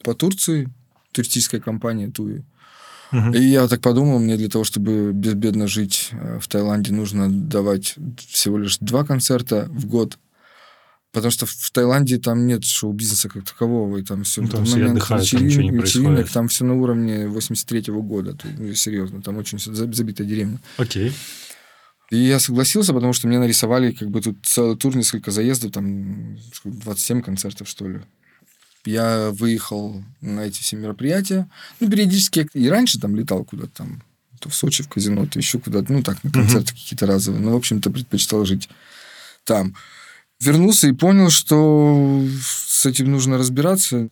[0.03, 0.69] по Турции,
[1.11, 2.43] туристическая компания Туи.
[3.11, 3.33] Мгм.
[3.33, 7.95] И я так подумал, мне для того, чтобы безбедно жить э, в Таиланде, нужно давать
[8.27, 10.19] всего лишь два концерта в год.
[11.11, 14.85] Потому что в Таиланде там нет шоу-бизнеса как такового, и там все Ну, там все
[14.85, 16.31] отдыхают, там ничего не происходит.
[16.31, 18.37] там все на уровне 83-го года.
[18.43, 20.59] Есть, ну, серьезно, там очень забитая деревня.
[20.77, 21.11] Окей.
[22.11, 26.37] И я согласился, потому что мне нарисовали как бы тут целый тур, несколько заездов, там
[26.53, 28.01] сколько, 27 концертов, что ли.
[28.85, 31.49] Я выехал на эти все мероприятия.
[31.79, 34.03] Ну, периодически я и раньше там летал куда-то там,
[34.39, 37.43] то в Сочи, в казино, то еще куда-то, ну, так, на концерты какие-то разовые.
[37.43, 38.69] Но, в общем-то, предпочитал жить
[39.43, 39.75] там.
[40.41, 44.07] Вернулся и понял, что с этим нужно разбираться.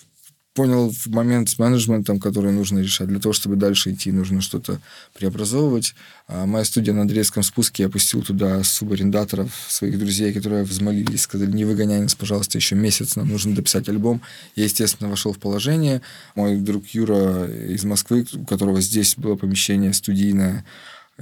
[0.54, 3.08] Понял в момент с менеджментом, который нужно решать.
[3.08, 4.82] Для того, чтобы дальше идти, нужно что-то
[5.14, 5.96] преобразовывать.
[6.28, 11.52] А моя студия на Андреевском спуске, я пустил туда субарендаторов, своих друзей, которые взмолились, сказали,
[11.52, 14.22] не выгоняй нас, пожалуйста, еще месяц, нам нужно дописать альбом.
[14.56, 16.02] Я, естественно, вошел в положение.
[16.36, 20.66] Мой друг Юра из Москвы, у которого здесь было помещение студийное,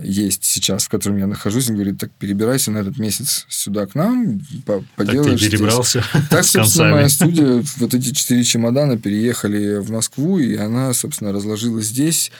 [0.01, 3.95] есть сейчас, в котором я нахожусь, он говорит, так перебирайся на этот месяц сюда к
[3.95, 5.51] нам, по- Так ты поделаешь здесь».
[5.51, 11.31] перебрался Так, собственно, моя студия, вот эти четыре чемодана переехали в Москву, и она, собственно,
[11.31, 12.31] разложилась здесь.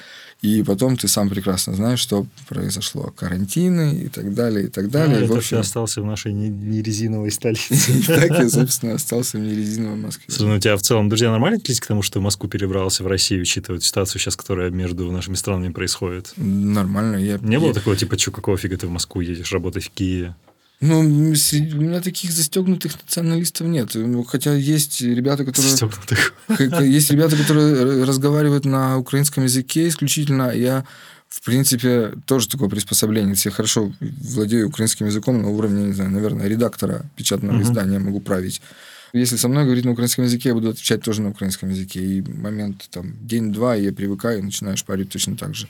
[0.46, 3.12] И потом ты сам прекрасно знаешь, что произошло.
[3.18, 5.18] Карантины и так далее, и так далее.
[5.18, 7.74] И, в это общем, ты остался в нашей не- нерезиновой столице.
[7.92, 10.26] и так я, собственно, остался в нерезиновой Москве.
[10.28, 13.04] Слушай, ну у тебя в целом друзья нормально отнеслись к тому, что в Москву перебрался
[13.04, 16.34] в Россию, учитывая ситуацию сейчас, которая между нашими странами происходит?
[16.38, 17.18] Нормально.
[17.18, 20.36] Я, Не было такого, типа, что, какого фига ты в Москву едешь, работать в Киеве?
[20.82, 23.96] Ну, среди- у меня таких застегнутых националистов нет.
[24.28, 25.76] Хотя есть ребята, которые...
[25.76, 26.34] Стёгнутых.
[26.48, 30.52] Х- Есть ребята, которые разговаривают на украинском языке исключительно.
[30.52, 30.84] Я,
[31.30, 33.36] в принципе, тоже такое приспособление.
[33.46, 37.64] Я хорошо владею украинским языком на уровне, не знаю, наверное, редактора печатного Мгм.
[37.64, 38.62] издания могу править.
[39.14, 42.02] Если со мной говорить на украинском языке, я буду отвечать тоже на украинском языке.
[42.04, 45.70] И момент там день-два, я привыкаю, и начинаю шпарить точно так же.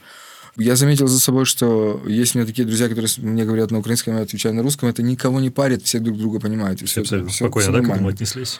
[0.57, 4.15] Я заметил за собой, что есть у меня такие друзья, которые мне говорят на украинском,
[4.15, 6.79] я отвечаю на русском, это никого не парит, все друг друга понимают.
[6.79, 8.59] Все, все, все спокойно, все да, к этому отнеслись?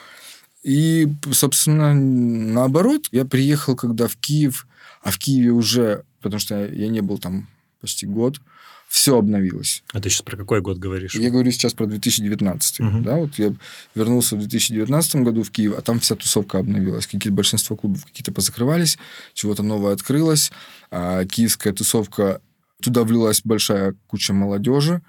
[0.62, 4.66] И, собственно, наоборот, я приехал, когда в Киев,
[5.02, 7.48] а в Киеве уже, потому что я не был там
[7.80, 8.40] почти год,
[8.88, 9.82] все обновилось.
[9.92, 11.14] А ты сейчас про какой год говоришь?
[11.14, 12.80] Я говорю сейчас про 2019.
[12.80, 13.00] Угу.
[13.00, 13.52] Да, вот я
[13.94, 17.06] вернулся в 2019 году в Киев, а там вся тусовка обновилась.
[17.06, 18.98] Какие-то большинство клубов какие-то позакрывались,
[19.34, 20.52] чего-то новое открылось.
[20.90, 22.40] А киевская тусовка,
[22.80, 25.02] туда влилась большая куча молодежи,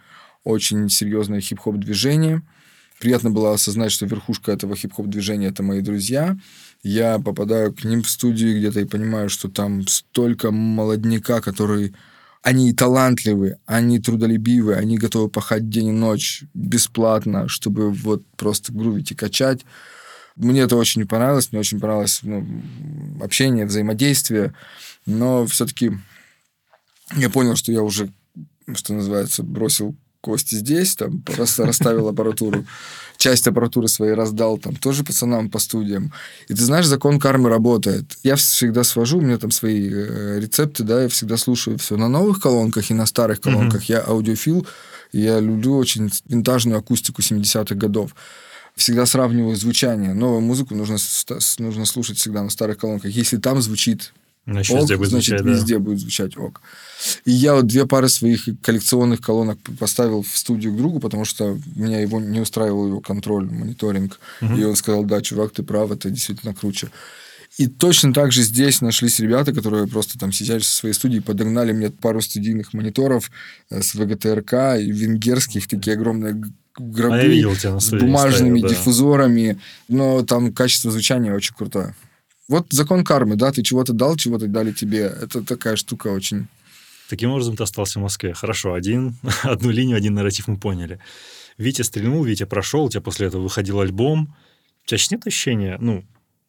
[0.43, 2.41] очень серьезное хип-хоп движение.
[2.99, 6.35] Приятно было осознать, что верхушка этого хип-хоп движения это мои друзья.
[6.81, 11.93] Я попадаю к ним в студию где-то и понимаю, что там столько молодняка, который
[12.47, 19.11] они талантливые, они трудолюбивые, они готовы пахать день и ночь бесплатно, чтобы вот просто грувить
[19.11, 19.65] и качать.
[20.37, 22.47] Мне это очень понравилось, мне очень понравилось ну,
[23.21, 24.53] общение, взаимодействие,
[25.05, 25.91] но все-таки
[27.17, 28.13] я понял, что я уже,
[28.75, 32.65] что называется, бросил кости здесь, там расставил аппаратуру,
[33.17, 36.13] часть аппаратуры своей раздал там тоже пацанам по студиям.
[36.47, 38.17] И ты знаешь, закон кармы работает.
[38.23, 42.09] Я всегда свожу, у меня там свои э, рецепты, да, я всегда слушаю все на
[42.09, 43.83] новых колонках и на старых колонках.
[43.83, 43.93] Mm-hmm.
[43.93, 44.67] Я аудиофил,
[45.11, 48.13] я люблю очень винтажную акустику 70-х годов
[48.77, 50.13] всегда сравниваю звучание.
[50.13, 50.97] Новую музыку нужно,
[51.57, 53.11] нужно слушать всегда на старых колонках.
[53.11, 54.13] Если там звучит
[54.47, 55.79] Значит, ок, везде будет значит, звучать, везде да.
[55.79, 56.61] будет звучать ок.
[57.25, 61.59] И я вот две пары своих коллекционных колонок поставил в студию к другу, потому что
[61.75, 64.19] меня его не устраивал его контроль, мониторинг.
[64.41, 64.55] Угу.
[64.55, 66.89] И он сказал, да, чувак, ты прав, это действительно круче.
[67.57, 71.73] И точно так же здесь нашлись ребята, которые просто там сидели со своей студии, подогнали
[71.73, 73.29] мне пару студийных мониторов
[73.69, 76.41] э, с ВГТРК и венгерских, такие огромные
[76.77, 78.69] гробы а видел тебя с бумажными ставил, да.
[78.69, 81.95] диффузорами, но там качество звучания очень крутое.
[82.47, 85.01] Вот закон кармы, да, ты чего-то дал, чего-то дали тебе.
[85.01, 86.47] Это такая штука очень...
[87.09, 88.33] Таким образом ты остался в Москве.
[88.33, 90.99] Хорошо, один, одну линию, один нарратив мы поняли.
[91.57, 94.35] Витя стрельнул, Витя прошел, у тебя после этого выходил альбом.
[94.83, 96.05] У тебя сейчас нет ощущения, ну,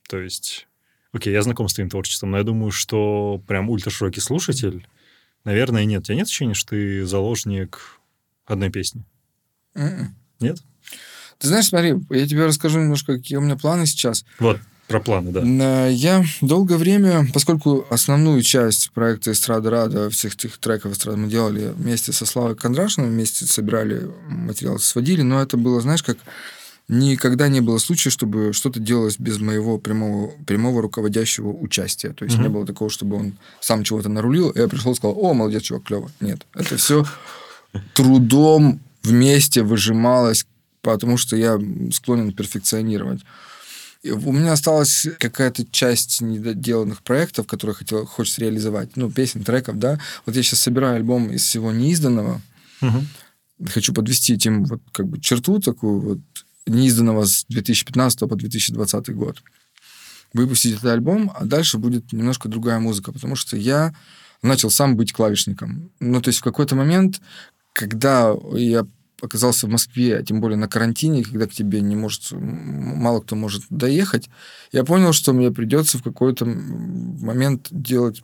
[0.08, 0.66] то есть...
[1.12, 4.86] Окей, я знаком с твоим творчеством, но я думаю, что прям ультраширокий слушатель,
[5.44, 6.02] наверное, нет.
[6.02, 7.98] У тебя нет ощущения, что ты заложник
[8.44, 9.04] одной песни?
[9.74, 9.80] Mm-mm.
[9.80, 10.16] М-м.
[10.40, 10.58] Нет?
[11.38, 14.24] Ты знаешь, смотри, я тебе расскажу немножко, какие у меня планы сейчас.
[14.38, 15.86] Вот, про планы, да.
[15.86, 21.72] Я долгое время, поскольку основную часть проекта «Эстрада Рада», всех этих треков «Эстрада» мы делали
[21.76, 26.16] вместе со Славой Кондрашиным, вместе собирали материал, сводили, но это было, знаешь, как
[26.88, 32.14] никогда не было случая, чтобы что-то делалось без моего прямого, прямого руководящего участия.
[32.14, 32.42] То есть mm-hmm.
[32.42, 35.62] не было такого, чтобы он сам чего-то нарулил, и я пришел и сказал, о, молодец,
[35.62, 36.10] чувак, клево.
[36.20, 37.04] Нет, это все
[37.94, 40.46] трудом вместе выжималось,
[40.80, 41.58] потому что я
[41.92, 43.20] склонен перфекционировать.
[44.10, 48.96] У меня осталась какая-то часть недоделанных проектов, которые хотел, хочется реализовать.
[48.96, 49.98] Ну, песен, треков, да.
[50.26, 52.40] Вот я сейчас собираю альбом из всего неизданного.
[52.80, 53.68] Угу.
[53.68, 56.18] Хочу подвести этим вот как бы черту такую вот
[56.66, 59.42] неизданного с 2015 по 2020 год.
[60.32, 63.94] Выпустить этот альбом, а дальше будет немножко другая музыка, потому что я
[64.42, 65.90] начал сам быть клавишником.
[66.00, 67.20] Ну, то есть в какой-то момент,
[67.72, 68.86] когда я
[69.20, 73.36] оказался в Москве, а тем более на карантине, когда к тебе не может, мало кто
[73.36, 74.28] может доехать,
[74.72, 78.22] я понял, что мне придется в какой-то момент делать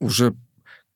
[0.00, 0.34] уже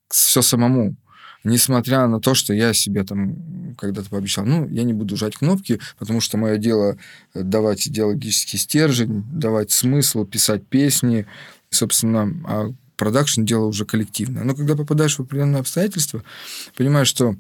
[0.09, 0.97] все самому.
[1.45, 5.81] Несмотря на то, что я себе там когда-то пообещал, ну, я не буду жать кнопки,
[5.99, 6.99] потому что мое дело
[7.35, 11.27] давать идеологический стержень, давать смысл, писать песни,
[11.69, 14.45] собственно, а продакшн дело уже коллективное.
[14.45, 16.23] Но когда попадаешь в определенные обстоятельства,
[16.77, 17.35] понимаешь, что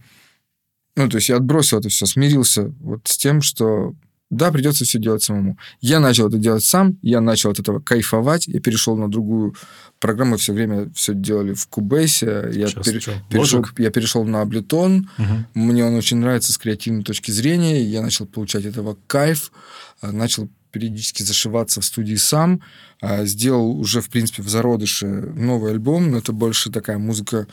[0.97, 3.95] ну, то есть я отбросил это все, смирился вот с тем, что
[4.32, 5.59] да, придется все делать самому.
[5.82, 9.55] Я начал это делать сам, я начал от этого кайфовать, я перешел на другую
[10.01, 15.45] программу, все время все делали в Кубейсе, я, пер, перешел, я перешел на Ableton, угу.
[15.53, 19.53] мне он очень нравится с креативной точки зрения, я начал получать этого кайф,
[20.01, 22.62] а, начал периодически зашиваться в студии сам,
[23.03, 27.47] а, сделал уже, в принципе, в зародыше новый альбом, но это больше такая музыка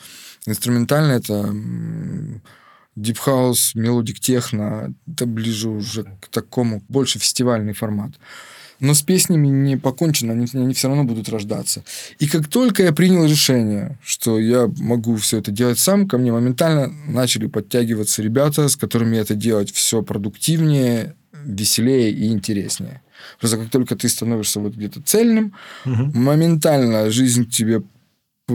[0.46, 1.54] инструментальная, это
[2.96, 8.12] House, melodic techno, это ближе уже к такому, больше фестивальный формат.
[8.80, 11.84] Но с песнями не покончено, они, они все равно будут рождаться.
[12.18, 16.32] И как только я принял решение, что я могу все это делать сам, ко мне
[16.32, 21.14] моментально начали подтягиваться ребята, с которыми это делать все продуктивнее,
[21.44, 23.02] веселее и интереснее.
[23.38, 26.18] Просто как только ты становишься вот где-то цельным, угу.
[26.18, 27.82] моментально жизнь тебе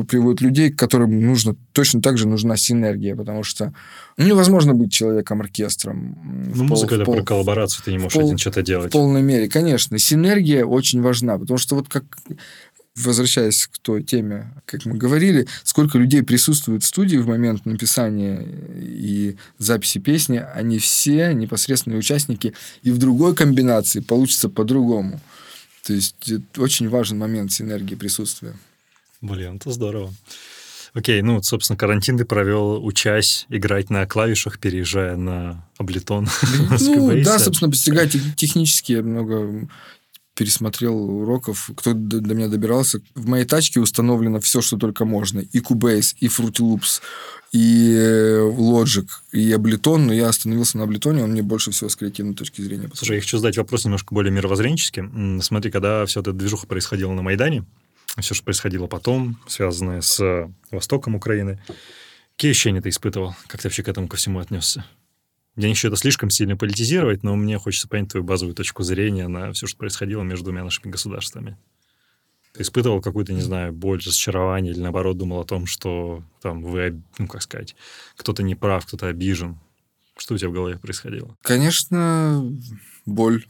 [0.03, 3.73] приводит людей, которым нужно, точно так же нужна синергия, потому что
[4.17, 6.51] невозможно быть человеком-оркестром.
[6.53, 8.89] Ну, музыка это про коллаборацию, ты не можешь пол, один что-то делать.
[8.89, 9.97] В полной мере, конечно.
[9.97, 12.03] Синергия очень важна, потому что вот как
[12.95, 18.47] возвращаясь к той теме, как мы говорили, сколько людей присутствует в студии в момент написания
[18.79, 25.19] и записи песни, они все непосредственные участники, и в другой комбинации получится по-другому.
[25.83, 28.53] То есть это очень важный момент синергии присутствия.
[29.25, 30.13] Блин, это здорово.
[30.93, 36.27] Окей, ну, собственно, карантин ты провел, учась играть на клавишах, переезжая на облитон.
[36.79, 39.67] Ну, да, собственно, постигать технически я много
[40.35, 43.01] пересмотрел уроков, кто до, до меня добирался.
[43.13, 45.39] В моей тачке установлено все, что только можно.
[45.39, 47.01] И Cubase, и Fruity Loops,
[47.51, 49.97] и э, Logic, и Ableton.
[49.97, 52.89] Но я остановился на Ableton, он мне больше всего с креативной точки зрения.
[52.93, 55.41] Слушай, я хочу задать вопрос немножко более мировоззренческий.
[55.41, 57.65] Смотри, когда вся эта движуха происходила на Майдане,
[58.21, 61.61] все, что происходило потом, связанное с востоком Украины,
[62.35, 63.35] какие ощущения ты испытывал?
[63.47, 64.85] Как ты вообще к этому ко всему отнесся?
[65.57, 69.27] Я не хочу это слишком сильно политизировать, но мне хочется понять твою базовую точку зрения
[69.27, 71.57] на все, что происходило между двумя нашими государствами.
[72.53, 77.01] Ты испытывал какую-то, не знаю, боль, разочарование или, наоборот, думал о том, что там вы,
[77.17, 77.75] ну, как сказать,
[78.15, 79.59] кто-то не прав, кто-то обижен?
[80.17, 81.35] Что у тебя в голове происходило?
[81.41, 82.49] Конечно,
[83.05, 83.45] боль.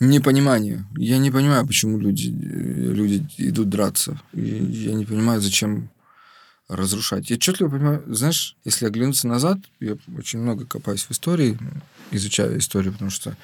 [0.00, 0.84] Непонимание.
[0.96, 4.20] Я не понимаю, почему люди, люди идут драться.
[4.32, 5.90] Я не понимаю, зачем
[6.68, 7.30] разрушать.
[7.30, 11.58] Я отчетливо понимаю, знаешь, если оглянуться назад, я очень много копаюсь в истории,
[12.10, 13.36] изучаю историю, потому что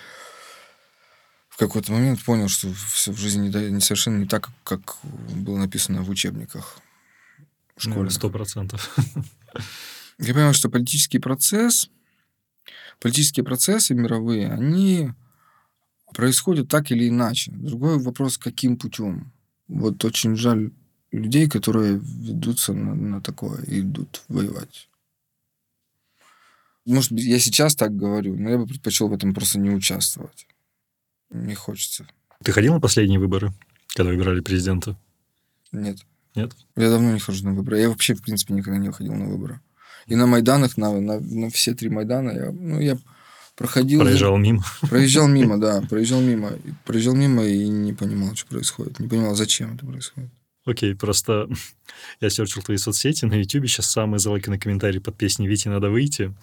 [1.49, 6.03] в какой-то момент понял, что все в жизни не, совершенно не так, как было написано
[6.03, 6.79] в учебниках
[7.77, 8.11] в школе.
[8.11, 8.97] Сто процентов.
[10.19, 11.91] Я понял, что политический процесс,
[12.99, 15.13] политические процессы мировые, они
[16.15, 17.53] происходят так или иначе.
[17.53, 19.33] Другой вопрос, каким путем.
[19.69, 20.73] Вот очень жаль
[21.13, 24.89] людей, которые ведутся на, на такое и идут воевать.
[26.87, 30.47] Может быть, я сейчас так говорю, но я бы предпочел в этом просто не участвовать.
[31.31, 32.07] Не хочется.
[32.43, 33.53] Ты ходил на последние выборы,
[33.95, 34.99] когда выбирали президента?
[35.73, 35.99] Нет.
[36.35, 36.53] Нет?
[36.77, 37.81] Я давно не хожу на выборы.
[37.81, 39.61] Я вообще, в принципе, никогда не ходил на выборы.
[40.07, 42.99] И на Майданах, на, на, на все три Майдана, я, ну, я
[43.61, 44.01] проходил...
[44.01, 44.65] Проезжал мимо?
[44.89, 45.83] Проезжал мимо, да.
[45.83, 46.53] Проезжал мимо.
[46.87, 48.99] Проезжал мимо и не понимал, что происходит.
[48.99, 50.31] Не понимал, зачем это происходит.
[50.65, 51.47] Окей, просто
[52.21, 56.35] я серчил твои соцсети, на YouTube сейчас самый залайканный комментарий под песней «Вите надо выйти».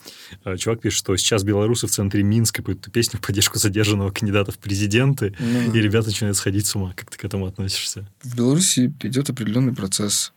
[0.44, 4.12] А, чувак пишет, что сейчас белорусы в центре Минска поют эту песню в поддержку задержанного
[4.12, 6.94] кандидата в президенты, ну, и ребята начинают сходить с ума.
[6.96, 8.08] Как ты к этому относишься?
[8.22, 10.34] В Беларуси идет определенный процесс.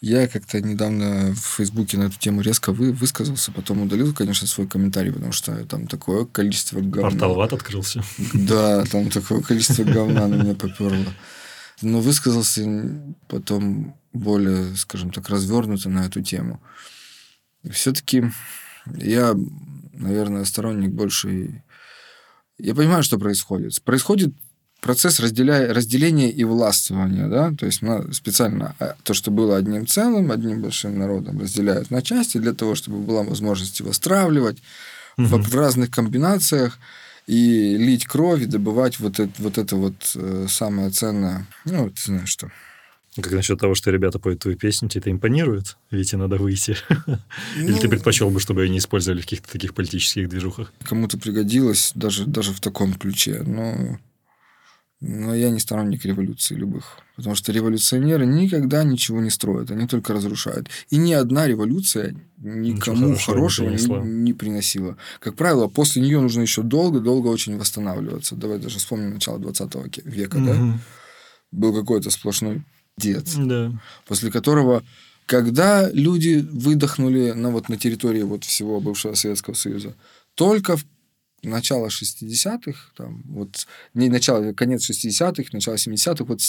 [0.00, 4.68] Я как-то недавно в Фейсбуке на эту тему резко вы, высказался, потом удалил, конечно, свой
[4.68, 7.10] комментарий, потому что там такое количество говна.
[7.10, 8.02] Портал ВАТ открылся.
[8.32, 11.12] Да, там такое количество говна на меня поперло
[11.82, 12.64] но высказался
[13.28, 16.60] потом более, скажем так, развернуто на эту тему.
[17.70, 18.24] Все-таки
[18.96, 19.34] я,
[19.92, 21.62] наверное, сторонник больше...
[22.58, 23.80] Я понимаю, что происходит.
[23.82, 24.34] Происходит
[24.80, 25.72] процесс разделя...
[25.72, 30.62] разделения и властвования, да, то есть на специально а, то, что было одним целым, одним
[30.62, 34.58] большим народом, разделяют на части для того, чтобы была возможность его стравливать
[35.16, 35.26] угу.
[35.26, 36.78] в, в разных комбинациях
[37.26, 41.46] и лить кровь, и добывать вот это вот, это вот э, самое ценное.
[41.64, 42.50] Ну, ты знаешь что.
[43.20, 45.76] Как насчет того, что ребята поют твою песню, тебе это импонирует?
[45.90, 46.76] Вите надо выйти.
[47.56, 50.72] Или ты ну, предпочел бы, чтобы ее не использовали в каких-то таких политических движухах?
[50.84, 53.42] Кому-то пригодилось даже, даже в таком ключе.
[53.44, 53.98] Но
[55.00, 56.98] но я не сторонник революции любых.
[57.14, 60.68] Потому что революционеры никогда ничего не строят, они только разрушают.
[60.90, 64.96] И ни одна революция никому хорошего, хорошего не, не, не приносила.
[65.20, 68.34] Как правило, после нее нужно еще долго-долго очень восстанавливаться.
[68.34, 70.46] Давай даже вспомним начало 20 века, угу.
[70.46, 70.78] да?
[71.52, 72.64] Был какой-то сплошной
[72.96, 73.72] дец, да.
[74.06, 74.82] после которого
[75.26, 79.94] когда люди выдохнули на, вот, на территории вот всего бывшего Советского Союза,
[80.34, 80.86] только в
[81.42, 86.40] начало 60-х, там, вот, не начало, конец 60-х, начало 70-х, вот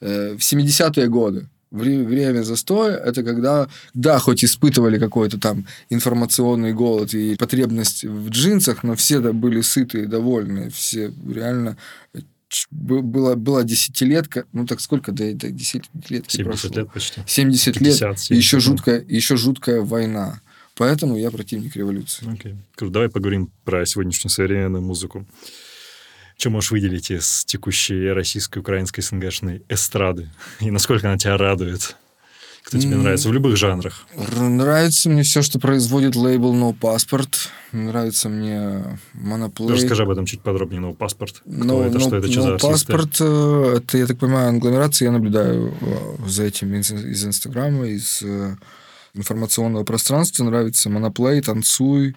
[0.00, 7.14] э, в 70-е годы, время застоя, это когда, да, хоть испытывали какой-то там информационный голод
[7.14, 11.76] и потребность в джинсах, но все да, были сытые, довольны, все реально
[12.70, 16.70] была, была десятилетка, ну так сколько до, до десятилетки 70 прошло?
[16.80, 17.20] лет почти.
[17.26, 20.40] 70 50, лет, 70, еще, жуткая, еще жуткая война.
[20.78, 22.24] Поэтому я противник революции.
[22.32, 22.56] Окей.
[22.76, 22.90] Okay.
[22.90, 25.26] Давай поговорим про сегодняшнюю современную музыку.
[26.36, 30.30] Что можешь выделить из текущей российской, украинской, СНГшной эстрады?
[30.60, 31.96] И насколько она тебя радует?
[32.62, 34.06] Кто тебе нравится в любых жанрах?
[34.14, 37.48] Нравится мне все, что производит лейбл No Passport.
[37.72, 39.72] Нравится мне Monoplay.
[39.72, 40.80] Расскажи об этом чуть подробнее.
[40.80, 41.40] No Passport.
[41.40, 41.96] Кто no, это?
[41.96, 42.30] No, что это?
[42.30, 45.06] Что no за Passport, э, это, я так понимаю, англомерация.
[45.06, 48.56] Я наблюдаю э, за этим из, из Инстаграма, из э,
[49.18, 50.44] информационного пространства.
[50.44, 52.16] Нравится Monoplay, Танцуй,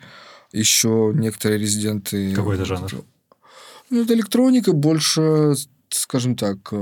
[0.51, 2.33] еще некоторые резиденты.
[2.33, 3.03] Какой это жанр?
[3.89, 5.53] Ну, это электроника больше,
[5.89, 6.73] скажем так,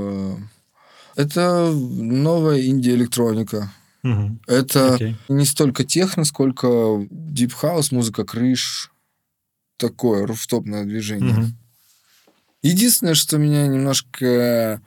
[1.16, 3.72] это новая инди-электроника.
[4.04, 4.40] Угу.
[4.48, 5.18] Это Окей.
[5.28, 8.92] не столько техно, сколько deep house, музыка крыш,
[9.78, 11.34] такое руфтопное движение.
[11.34, 11.58] Мгм.
[12.62, 14.82] Единственное, что меня немножко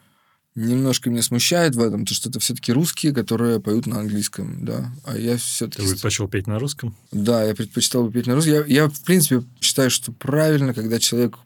[0.55, 4.91] немножко меня смущает в этом, то что это все-таки русские, которые поют на английском, да.
[5.03, 5.87] А я Ты все-таки...
[5.87, 6.95] предпочел петь на русском?
[7.11, 8.53] Да, я предпочитал бы петь на русском.
[8.53, 11.37] Я, я, в принципе, считаю, что правильно, когда человек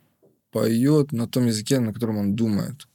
[0.52, 2.88] поет на том языке, на котором он думает.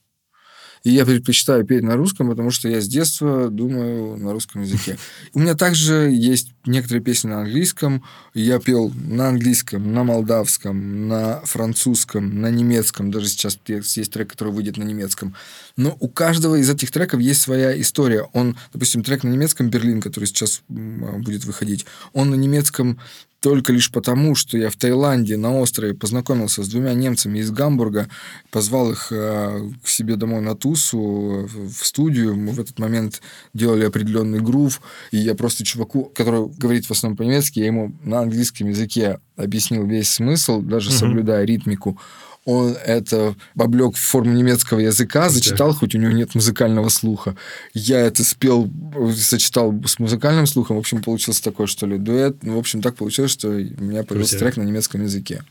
[0.83, 4.97] И я предпочитаю петь на русском, потому что я с детства думаю на русском языке.
[5.33, 8.03] У меня также есть некоторые песни на английском.
[8.33, 13.11] Я пел на английском, на молдавском, на французском, на немецком.
[13.11, 15.35] Даже сейчас есть трек, который выйдет на немецком.
[15.77, 18.27] Но у каждого из этих треков есть своя история.
[18.33, 22.99] Он, допустим, трек на немецком «Берлин», который сейчас будет выходить, он на немецком
[23.43, 28.07] только лишь потому, что я в Таиланде на острове познакомился с двумя немцами из Гамбурга,
[28.51, 32.37] позвал их э, к себе домой на тусу, в студию.
[32.37, 33.21] Мы в этот момент
[33.53, 34.81] делали определенный грув,
[35.11, 39.85] и я просто чуваку, который говорит в основном по-немецки, я ему на английском языке объяснил
[39.85, 40.97] весь смысл, даже Мгм.
[40.99, 41.99] соблюдая ритмику.
[42.45, 47.37] Он это облег в форму немецкого языка, зачитал, хоть у него нет музыкального слуха.
[47.73, 48.69] Я это спел,
[49.15, 50.75] сочетал с музыкальным слухом.
[50.75, 52.43] В общем, получился такой, что ли, дуэт.
[52.43, 54.39] Ну, в общем, так получилось, что у меня появился Крутяк.
[54.39, 55.43] трек на немецком языке.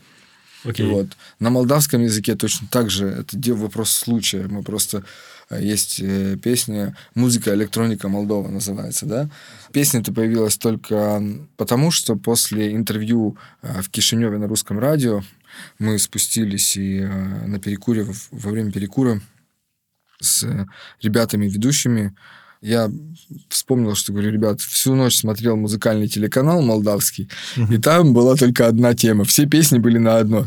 [0.65, 0.85] Окей.
[0.87, 1.07] Вот.
[1.39, 3.07] На молдавском языке точно так же.
[3.07, 4.47] Это вопрос случая.
[4.47, 5.03] Мы просто...
[5.49, 9.29] э, Есть э, песня «Музыка, электроника Молдова» называется, да?
[9.71, 11.21] Песня эта появилась только
[11.57, 15.21] потому, что после интервью э, в Кишиневе на русском радио
[15.79, 19.21] мы спустились и э, на перекуре, во время перекура
[20.19, 20.65] с э,
[21.01, 22.15] ребятами-ведущими
[22.63, 22.89] я
[23.49, 27.29] вспомнил, что говорю, ребят, всю ночь смотрел музыкальный телеканал молдавский,
[27.69, 29.25] и там была только одна тема.
[29.25, 30.45] Все песни были на одно.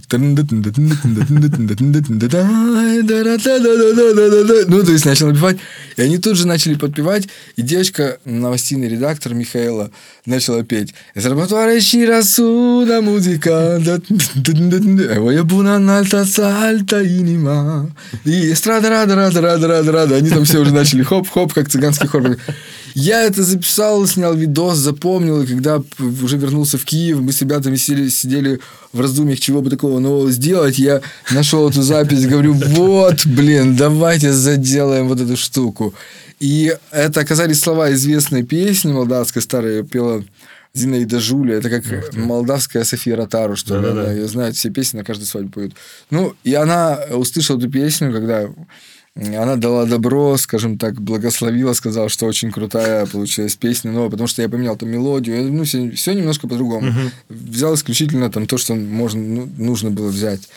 [4.68, 5.58] Ну, то есть начал напевать.
[5.96, 7.28] И они тут же начали подпевать.
[7.56, 9.90] И девочка, новостейный редактор Михаила,
[10.24, 10.94] начала петь.
[11.14, 13.82] Зарабатывая ширасуна музыка.
[16.24, 17.02] Сальта
[18.24, 20.16] и эстрада, рада, рада, рада, рада, рада.
[20.16, 21.68] Они там все уже начали хоп-хоп, как
[22.06, 22.36] цыганский хор.
[22.94, 27.76] Я это записал, снял видос, запомнил, и когда уже вернулся в Киев, мы с ребятами
[27.76, 28.60] сидели, сидели
[28.92, 34.32] в раздумьях, чего бы такого нового сделать, я нашел эту запись, говорю, вот, блин, давайте
[34.32, 35.92] заделаем вот эту штуку.
[36.40, 40.24] И это оказались слова известной песни молдавской, старой, пела
[40.72, 44.00] Зинаида Жуля, это как молдавская София Ротару, что ли, Да-да-да.
[44.02, 45.74] она ее знает, все песни на каждой свадьбе поют.
[46.10, 48.48] Ну, и она услышала эту песню, когда
[49.16, 54.42] она дала добро, скажем так, благословила, сказала, что очень крутая получилась песня, но потому что
[54.42, 56.92] я поменял там мелодию, ну, все, все немножко по-другому.
[57.28, 60.48] Взял исключительно там то, что можно, ну, нужно было взять.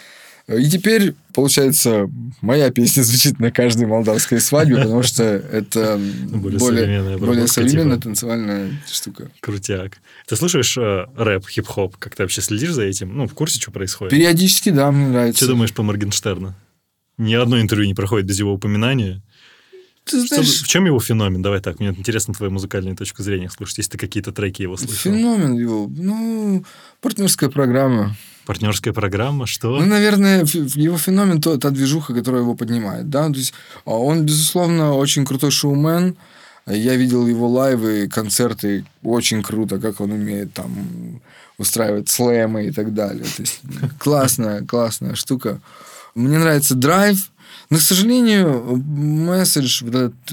[0.49, 2.10] И теперь, получается,
[2.41, 7.95] моя песня звучит на каждой молдавской свадьбе, потому что это Более более, современная более современная
[7.97, 8.03] типа.
[8.03, 9.30] танцевальная штука.
[9.41, 9.99] Крутяк.
[10.28, 11.97] Ты слушаешь э, рэп, хип-хоп?
[11.97, 13.16] Как ты вообще следишь за этим?
[13.16, 14.12] Ну, в курсе, что происходит?
[14.12, 15.45] Периодически, да, мне нравится.
[15.45, 16.55] Что думаешь по Моргенштерну?
[17.20, 19.22] Ни одно интервью не проходит без его упоминания.
[20.05, 21.41] Ты Что- знаешь, в чем его феномен?
[21.41, 25.11] Давай так, мне интересна твоя музыкальная точка зрения слушать, если ты какие-то треки его слышал.
[25.11, 26.63] феномен его, ну,
[27.01, 28.15] партнерская программа.
[28.45, 29.80] Партнерская программа, что?
[29.80, 33.53] Ну, наверное, его феномен то, та движуха, которая его поднимает, да, то есть
[33.86, 36.15] а он, безусловно, очень крутой шоумен,
[36.65, 41.22] я видел его лайвы, концерты, очень круто, как он умеет там
[41.57, 43.26] устраивать слэмы и так далее.
[43.26, 43.61] То есть
[43.99, 45.59] классная, классная штука.
[46.16, 47.30] Мне нравится драйв,
[47.70, 49.84] но, к сожалению, месседж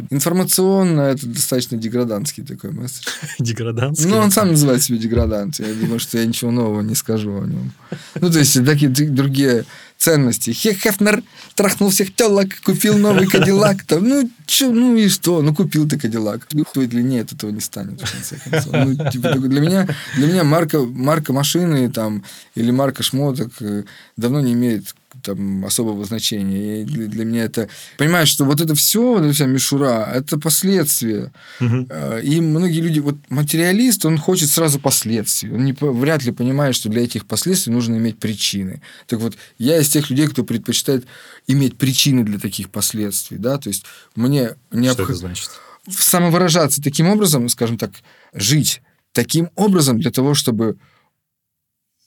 [0.08, 3.06] информационно, это достаточно деградантский такой месседж.
[3.38, 4.06] Деграданский?
[4.06, 5.58] Ну, он сам называет себя деградант.
[5.58, 7.72] Я думаю, что я ничего нового не скажу о нем.
[8.14, 9.66] Ну, то есть, такие другие
[9.98, 10.50] ценности.
[10.50, 11.22] Хефнер
[11.54, 13.84] трахнул всех телок, купил новый Кадиллак.
[13.84, 15.42] Там, ну, чё, ну и что?
[15.42, 16.46] Ну, купил ты Кадиллак.
[16.50, 18.72] В твоей длине от этого не станет, в конце концов.
[18.72, 22.24] Ну, типа, для меня, для меня марка, марка машины там,
[22.54, 23.84] или марка шмоток э,
[24.16, 24.94] давно не имеет
[25.26, 26.82] там особого значения.
[26.82, 27.68] И для, для меня это...
[27.98, 31.32] Понимаешь, что вот это все, вот эта вся мишура, это последствия.
[31.60, 35.52] Э, И многие люди, вот материалист, он хочет сразу последствий.
[35.52, 38.80] Он не, вряд ли понимает, что для этих последствий нужно иметь причины.
[39.06, 41.06] Так вот, я из тех людей, кто предпочитает
[41.46, 43.38] иметь причины для таких последствий.
[43.38, 43.58] Да?
[43.58, 45.10] То есть мне Что необходимо...
[45.10, 45.50] это значит?
[45.88, 47.90] самовыражаться таким образом, скажем так,
[48.32, 50.76] жить таким образом для того, чтобы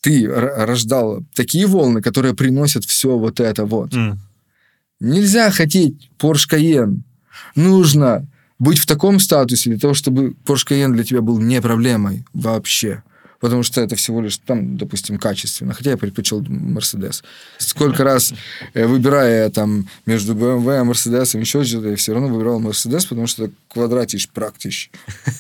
[0.02, 3.94] ты рождал такие волны, которые приносят все вот это вот.
[3.94, 4.18] Mm.
[5.00, 7.00] Нельзя хотеть Porsche Cayenne.
[7.56, 8.26] Нужно
[8.60, 13.04] быть в таком статусе для того, чтобы Porsche Cayenne для тебя был не проблемой вообще.
[13.40, 15.74] Потому что это всего лишь, там, допустим, качественно.
[15.74, 17.24] Хотя я предпочел Mercedes.
[17.58, 18.34] Сколько раз,
[18.74, 23.28] э, выбирая там между BMW, Mercedes и еще что-то, я все равно выбирал Mercedes, потому
[23.28, 24.92] что квадратиш практиш.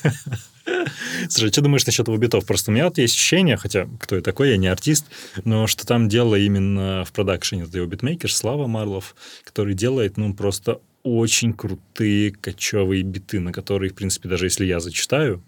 [1.30, 2.46] Слушай, что думаешь насчет битов?
[2.46, 5.06] Просто у меня вот есть ощущение, хотя кто я такой, я не артист,
[5.46, 7.64] но что там дело именно в продакшене.
[7.64, 13.92] Это его битмейкер Слава Марлов, который делает, ну, просто очень крутые кочевые биты, на которые,
[13.92, 15.44] в принципе, даже если я зачитаю,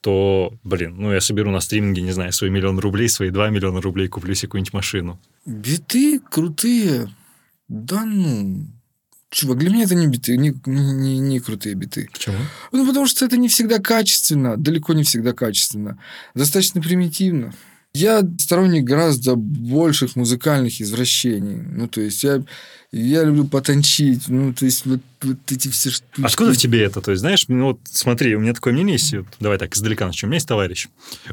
[0.00, 3.80] то, блин, ну я соберу на стриминге, не знаю, свой миллион рублей, свои два миллиона
[3.80, 5.20] рублей, куплю себе какую-нибудь машину.
[5.46, 7.08] Биты крутые.
[7.68, 8.66] Да ну,
[9.32, 12.10] Чувак, для меня это не биты, не, не, не крутые биты.
[12.12, 12.36] Почему?
[12.70, 15.98] Ну, потому что это не всегда качественно, далеко не всегда качественно.
[16.34, 17.54] Достаточно примитивно.
[17.94, 21.56] Я сторонник гораздо больших музыкальных извращений.
[21.56, 22.44] Ну, то есть, я,
[22.92, 24.28] я люблю потанчить.
[24.28, 26.22] Ну, то есть, вот, вот эти все штуки.
[26.22, 27.00] Откуда в тебе это?
[27.00, 29.14] То есть, знаешь, ну, вот смотри, у меня такое мнение есть.
[29.14, 30.28] Вот, давай так, издалека начнем.
[30.28, 30.88] У меня есть товарищ.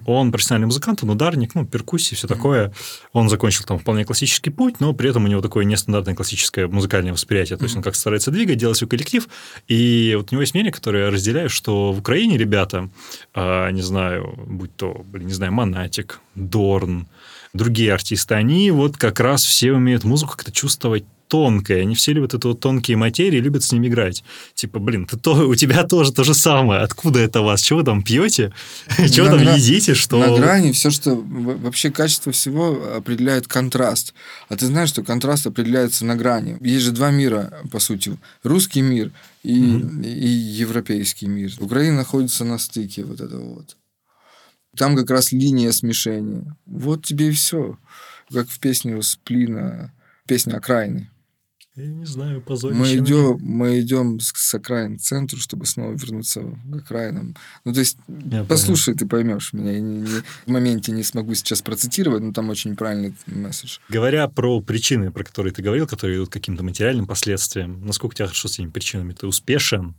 [0.05, 2.29] Он профессиональный музыкант, он ударник, ну, перкуссии, все mm-hmm.
[2.29, 2.73] такое.
[3.11, 7.11] Он закончил там вполне классический путь, но при этом у него такое нестандартное классическое музыкальное
[7.11, 7.57] восприятие.
[7.57, 7.79] То есть, mm-hmm.
[7.79, 9.27] он как старается двигать, делать свой коллектив.
[9.67, 12.89] И вот у него есть мнение, которое я разделяю, что в Украине ребята,
[13.33, 17.07] а, не знаю, будь то, блин, не знаю, Монатик, Дорн,
[17.53, 21.83] другие артисты, они вот как раз все умеют музыку как-то чувствовать тонкое.
[21.83, 24.23] Они все любят эту вот тонкие материи, любят с ними играть.
[24.55, 26.81] Типа, блин, ты то, у тебя тоже то же самое.
[26.81, 27.61] Откуда это у вас?
[27.61, 28.51] Чего вы там пьете?
[28.97, 29.93] Чего там едите?
[29.93, 30.17] Что...
[30.17, 31.15] На грани все, что...
[31.15, 34.13] Вообще качество всего определяет контраст.
[34.49, 36.57] А ты знаешь, что контраст определяется на грани.
[36.61, 38.17] Есть же два мира, по сути.
[38.43, 39.11] Русский мир
[39.43, 40.05] и, mm-hmm.
[40.05, 41.51] и европейский мир.
[41.59, 43.77] Украина находится на стыке вот этого вот.
[44.75, 46.55] Там как раз линия смешения.
[46.65, 47.77] Вот тебе и все.
[48.31, 49.93] Как в песне у Сплина,
[50.27, 51.09] песня «Окраины».
[51.79, 52.77] Я не знаю, позорище.
[52.77, 57.37] Мы идем, мы идем с, с окраин к центру, чтобы снова вернуться к окраинам.
[57.63, 57.97] Ну, то есть,
[58.29, 58.97] Я послушай, понял.
[58.97, 59.71] ты поймешь меня.
[59.71, 63.77] Я не, не, в моменте не смогу сейчас процитировать, но там очень правильный месседж.
[63.87, 68.15] Говоря про причины, про которые ты говорил, которые идут к каким-то материальным последствиям, насколько у
[68.17, 69.13] тебя хорошо с этими причинами?
[69.13, 69.95] Ты успешен?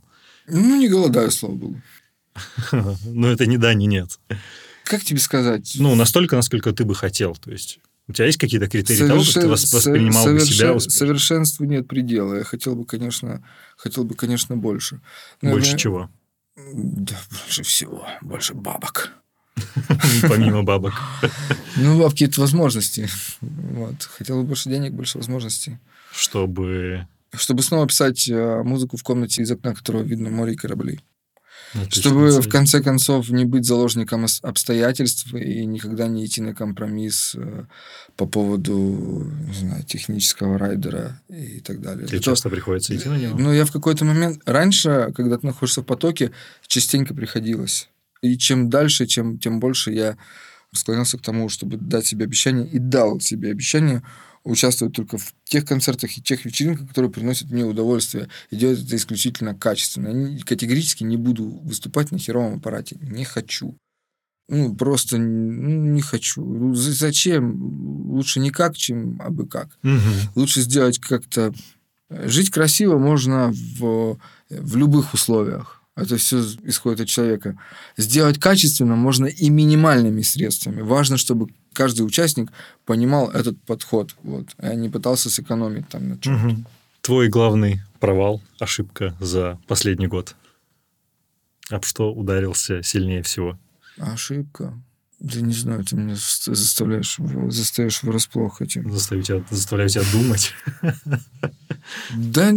[0.47, 1.81] Ну, не голодаю, слава богу.
[3.05, 4.19] Ну, это не да, не нет.
[4.83, 5.75] Как тебе сказать?
[5.79, 7.35] Ну, настолько, насколько ты бы хотел.
[7.35, 9.41] То есть у тебя есть какие-то критерии Совершен...
[9.41, 10.47] того, как ты воспринимал Совершен...
[10.47, 10.73] бы себя?
[10.73, 10.97] Успешно?
[10.97, 12.35] Совершенству нет предела.
[12.35, 13.43] Я хотел бы, конечно,
[13.77, 15.01] хотел бы, конечно, больше.
[15.41, 15.61] Наверное...
[15.61, 16.09] Больше чего?
[16.73, 18.07] Да, больше всего.
[18.21, 19.11] Больше бабок.
[20.23, 20.93] Помимо бабок.
[21.77, 23.07] Ну, бабки– это возможности.
[23.41, 24.03] Вот.
[24.03, 25.77] Хотел бы больше денег, больше возможностей.
[26.11, 27.07] Чтобы...
[27.33, 30.99] Чтобы снова писать э, музыку в комнате, из окна которого видно море и корабли.
[31.89, 37.65] Чтобы в конце концов не быть заложником обстоятельств и никогда не идти на компромисс э,
[38.15, 42.07] по поводу, не знаю, технического райдера и так далее.
[42.07, 43.37] Тебе часто приходится идти на него?
[43.37, 44.41] Ну, я в какой-то момент...
[44.45, 46.31] Раньше, когда ты находишься в потоке,
[46.67, 47.89] частенько приходилось.
[48.21, 50.17] И чем дальше, чем, тем больше я
[50.73, 54.03] склонялся к тому, чтобы дать себе обещание, и дал себе обещание
[54.43, 58.95] участвовать только в тех концертах и тех вечеринках, которые приносят мне удовольствие, и делать это
[58.95, 60.07] исключительно качественно.
[60.07, 62.97] Я категорически не буду выступать на херовом аппарате.
[63.01, 63.77] Не хочу.
[64.49, 66.43] Ну, просто ну, не хочу.
[66.43, 68.11] Ну, зачем?
[68.11, 69.69] Лучше никак, чем абы как.
[69.83, 69.99] Угу.
[70.35, 71.53] Лучше сделать как-то...
[72.09, 74.19] Жить красиво можно в,
[74.49, 75.80] в любых условиях.
[75.95, 77.57] Это все исходит от человека.
[77.97, 80.81] Сделать качественно можно и минимальными средствами.
[80.81, 82.51] Важно, чтобы каждый участник
[82.85, 86.47] понимал этот подход, вот, а не пытался сэкономить там на чем-то.
[86.47, 86.65] Угу.
[87.01, 90.35] Твой главный провал, ошибка за последний год?
[91.69, 93.57] Об что ударился сильнее всего?
[93.97, 94.73] Ошибка.
[95.21, 97.17] Да не знаю, ты меня заставляешь,
[97.49, 98.91] заставишь врасплох этим.
[98.91, 100.53] Заставляю тебя, заставляю тебя думать.
[102.15, 102.53] Да,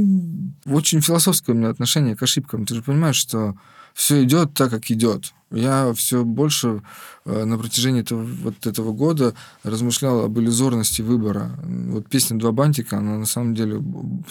[0.66, 2.66] очень философское у меня отношение к ошибкам.
[2.66, 3.56] Ты же понимаешь, что
[3.94, 5.32] все идет так, как идет.
[5.50, 6.82] Я все больше
[7.24, 11.58] э, на протяжении этого, вот этого года размышлял об иллюзорности выбора.
[11.62, 13.82] Вот песня «Два бантика», она на самом деле,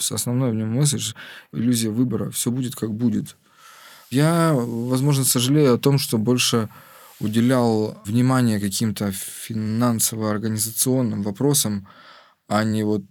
[0.09, 1.13] основной в нем месседж,
[1.51, 2.29] иллюзия выбора.
[2.31, 3.35] Все будет, как будет.
[4.09, 6.69] Я, возможно, сожалею о том, что больше
[7.19, 11.87] уделял внимание каким-то финансово-организационным вопросам,
[12.47, 13.03] а не вот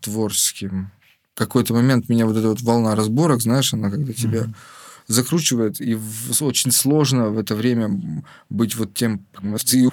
[0.00, 0.92] творческим.
[1.34, 4.54] В какой-то момент меня вот эта вот волна разборок, знаешь, она когда тебя mm-hmm
[5.08, 5.98] закручивает, и
[6.40, 8.00] очень сложно в это время
[8.50, 9.26] быть вот тем,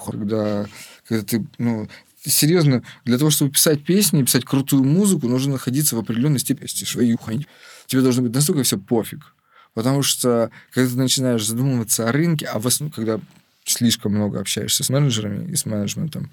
[0.06, 0.68] когда,
[1.08, 1.88] когда ты, ну,
[2.22, 7.46] серьезно, для того, чтобы писать песни, писать крутую музыку, нужно находиться в определенной степени шваюхань.
[7.88, 9.35] Тебе должно быть настолько все пофиг.
[9.76, 13.20] Потому что, когда ты начинаешь задумываться о рынке, а в основном, когда
[13.66, 16.32] слишком много общаешься с менеджерами и с менеджментом,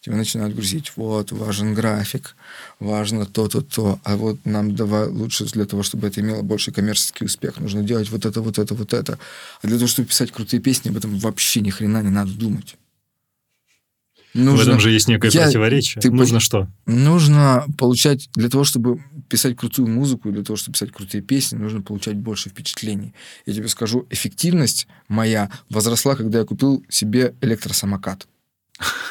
[0.00, 0.92] тебя начинают грузить.
[0.96, 2.36] Вот, важен график,
[2.78, 3.98] важно то-то, то.
[4.04, 8.10] А вот нам давай лучше для того, чтобы это имело больше коммерческий успех, нужно делать
[8.10, 9.18] вот это, вот это, вот это.
[9.62, 12.76] А для того, чтобы писать крутые песни, об этом вообще ни хрена не надо думать.
[14.34, 14.64] Нужно...
[14.64, 15.44] В этом же есть некое Я...
[15.44, 16.02] противоречие.
[16.02, 16.68] Ты нужно что?
[16.86, 21.82] Нужно получать, для того, чтобы писать крутую музыку, для того, чтобы писать крутые песни, нужно
[21.82, 23.14] получать больше впечатлений.
[23.46, 28.26] Я тебе скажу, эффективность моя возросла, когда я купил себе электросамокат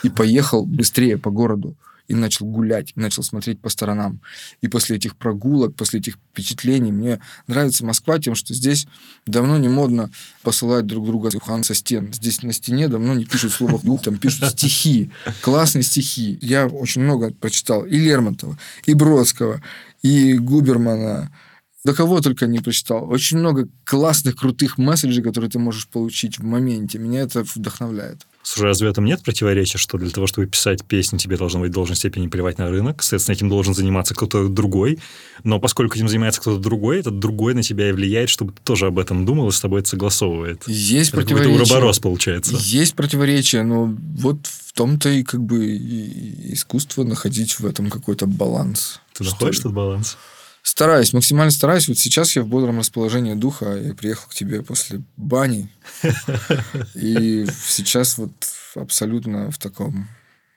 [0.04, 1.78] и поехал быстрее по городу
[2.14, 4.22] и начал гулять, начал смотреть по сторонам.
[4.62, 8.88] И после этих прогулок, после этих впечатлений, мне нравится Москва тем, что здесь
[9.26, 10.12] давно не модно
[10.44, 12.14] посылать друг друга хан со стен.
[12.14, 15.10] Здесь на стене давно не пишут слово «дух», там пишут стихи,
[15.42, 16.38] классные стихи.
[16.40, 19.62] Я очень много прочитал и Лермонтова, и Бродского,
[20.04, 21.32] и Губермана,
[21.86, 23.10] да кого только не прочитал.
[23.10, 26.98] Очень много классных, крутых месседжей, которые ты можешь получить в моменте.
[26.98, 28.26] Меня это вдохновляет.
[28.42, 31.72] Слушай, разве в этом нет противоречия, что для того, чтобы писать песни, тебе должно быть
[31.72, 35.00] в должной степени плевать на рынок, соответственно, этим должен заниматься кто-то другой,
[35.46, 38.88] но поскольку этим занимается кто-то другой, этот другой на тебя и влияет, чтобы ты тоже
[38.88, 40.64] об этом думал и с тобой это согласовывает.
[40.68, 41.56] Есть это противоречие.
[41.56, 42.56] уроборос получается.
[42.60, 48.26] Есть противоречие, но вот в том-то и как бы и искусство находить в этом какой-то
[48.26, 49.00] баланс.
[49.14, 50.18] Ты находишь этот баланс?
[50.64, 51.90] Стараюсь, максимально стараюсь.
[51.90, 53.78] Вот сейчас я в бодром расположении духа.
[53.78, 55.70] Я приехал к тебе после бани.
[56.96, 58.32] И сейчас вот
[58.76, 60.08] абсолютно в таком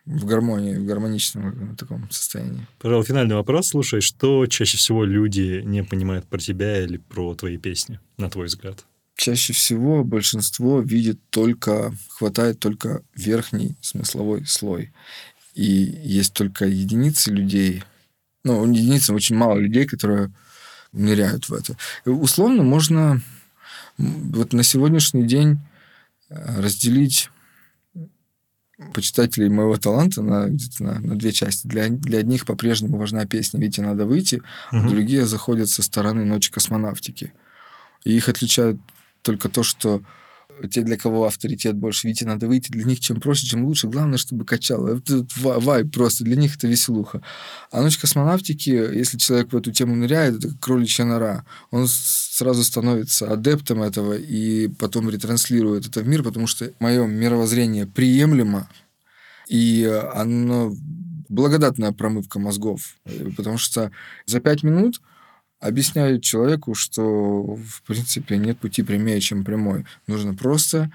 [0.06, 2.64] в гармонии, в гармоничном таком состоянии.
[2.78, 3.68] Пожалуй, финальный вопрос.
[3.68, 8.46] Слушай, что чаще всего люди не понимают про тебя или про твои песни, на твой
[8.46, 8.84] взгляд?
[9.16, 14.92] Чаще всего большинство видит только, хватает только верхний смысловой слой.
[15.54, 17.82] И есть только единицы людей,
[18.46, 20.30] ну, единицы, очень мало людей, которые
[20.92, 21.76] ныряют в это.
[22.04, 23.20] И условно можно
[23.98, 25.58] вот на сегодняшний день
[26.28, 27.30] э, разделить
[28.92, 31.66] почитателей моего таланта на, на, на две части.
[31.66, 34.44] Для, для одних по-прежнему важна песня «Вите, надо выйти», угу.
[34.70, 37.32] а другие заходят со стороны «Ночи космонавтики».
[38.04, 38.76] И их отличает
[39.22, 40.02] только то, что
[40.70, 43.88] те, для кого авторитет больше, видите, надо выйти, для них чем проще, чем лучше.
[43.88, 44.98] Главное, чтобы качало.
[44.98, 47.22] Это вайб просто, для них это веселуха.
[47.70, 51.44] А ночь космонавтики, если человек в эту тему ныряет, это как кроличья нора.
[51.70, 57.86] Он сразу становится адептом этого и потом ретранслирует это в мир, потому что мое мировоззрение
[57.86, 58.68] приемлемо,
[59.48, 59.84] и
[60.14, 60.74] оно
[61.28, 62.96] благодатная промывка мозгов.
[63.36, 63.90] Потому что
[64.26, 65.00] за пять минут
[65.66, 69.84] объясняют человеку, что, в принципе, нет пути прямее, чем прямой.
[70.06, 70.90] Нужно просто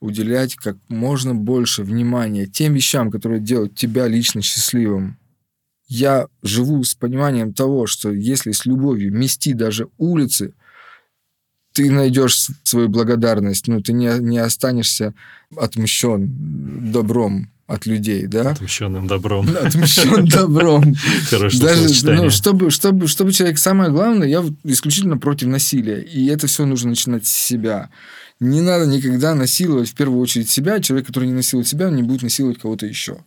[0.00, 5.18] уделять как можно больше внимания тем вещам, которые делают тебя лично счастливым.
[5.88, 10.54] Я живу с пониманием того, что если с любовью мести даже улицы,
[11.72, 15.14] ты найдешь свою благодарность, ну, ты не, не останешься
[15.56, 18.50] отмщен добром от людей, да?
[18.50, 19.48] Отмщенным добром.
[19.62, 20.94] Отмщен добром.
[21.30, 23.58] Хорошее Даже, ну, чтобы, чтобы, чтобы человек...
[23.58, 26.00] Самое главное, я исключительно против насилия.
[26.02, 27.90] И это все нужно начинать с себя.
[28.40, 30.80] Не надо никогда насиловать в первую очередь себя.
[30.80, 33.18] Человек, который не насилует себя, он не будет насиловать кого-то еще.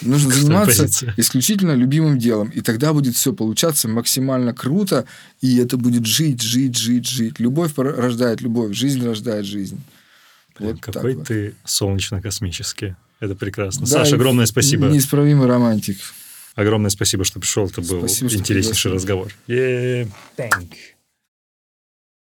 [0.00, 1.14] Нужно заниматься позиция.
[1.18, 2.48] исключительно любимым делом.
[2.48, 5.04] И тогда будет все получаться максимально круто.
[5.42, 7.40] И это будет жить, жить, жить, жить.
[7.40, 8.74] Любовь рождает любовь.
[8.74, 9.80] Жизнь рождает жизнь.
[10.58, 11.70] Вот Какой ты вот.
[11.70, 12.96] солнечно-космический.
[13.20, 13.82] Это прекрасно.
[13.82, 14.86] Да, Саша, огромное спасибо.
[14.88, 15.98] Неисправимый романтик.
[16.54, 17.66] Огромное спасибо, что пришел.
[17.66, 19.28] Это был спасибо, интереснейший разговор.
[19.46, 20.08] Yeah.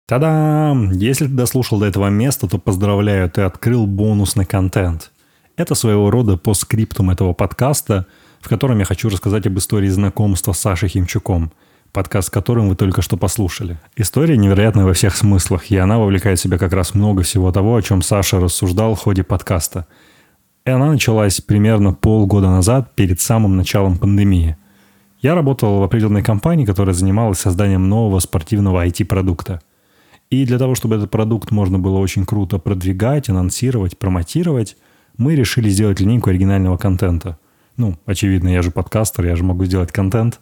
[0.08, 0.92] Та-дам!
[0.92, 5.12] Если ты дослушал до этого места, то поздравляю, ты открыл бонусный контент.
[5.56, 8.08] Это своего рода по скриптум этого подкаста,
[8.40, 11.52] в котором я хочу рассказать об истории знакомства с Сашей Химчуком,
[11.92, 13.78] подкаст, которым вы только что послушали.
[13.96, 17.76] История невероятная во всех смыслах, и она вовлекает в себя как раз много всего того,
[17.76, 19.86] о чем Саша рассуждал в ходе подкаста–
[20.70, 24.56] и она началась примерно полгода назад, перед самым началом пандемии.
[25.20, 29.62] Я работал в определенной компании, которая занималась созданием нового спортивного IT-продукта.
[30.30, 34.78] И для того, чтобы этот продукт можно было очень круто продвигать, анонсировать, промотировать,
[35.18, 37.40] мы решили сделать линейку оригинального контента.
[37.76, 40.40] Ну, очевидно, я же подкастер, я же могу сделать контент.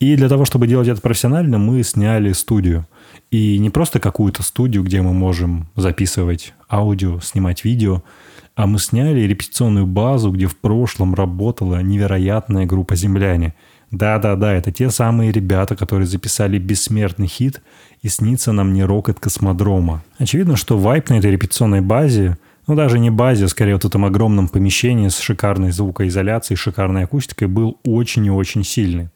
[0.00, 2.86] И для того, чтобы делать это профессионально, мы сняли студию.
[3.30, 8.02] И не просто какую-то студию, где мы можем записывать аудио, снимать видео–
[8.54, 13.54] а мы сняли репетиционную базу, где в прошлом работала невероятная группа «Земляне».
[13.90, 17.62] Да-да-да, это те самые ребята, которые записали бессмертный хит
[18.00, 20.02] «И снится нам не рок от космодрома».
[20.18, 24.04] Очевидно, что вайп на этой репетиционной базе, ну даже не базе, а скорее вот этом
[24.04, 29.08] огромном помещении с шикарной звукоизоляцией, шикарной акустикой был очень и очень сильный.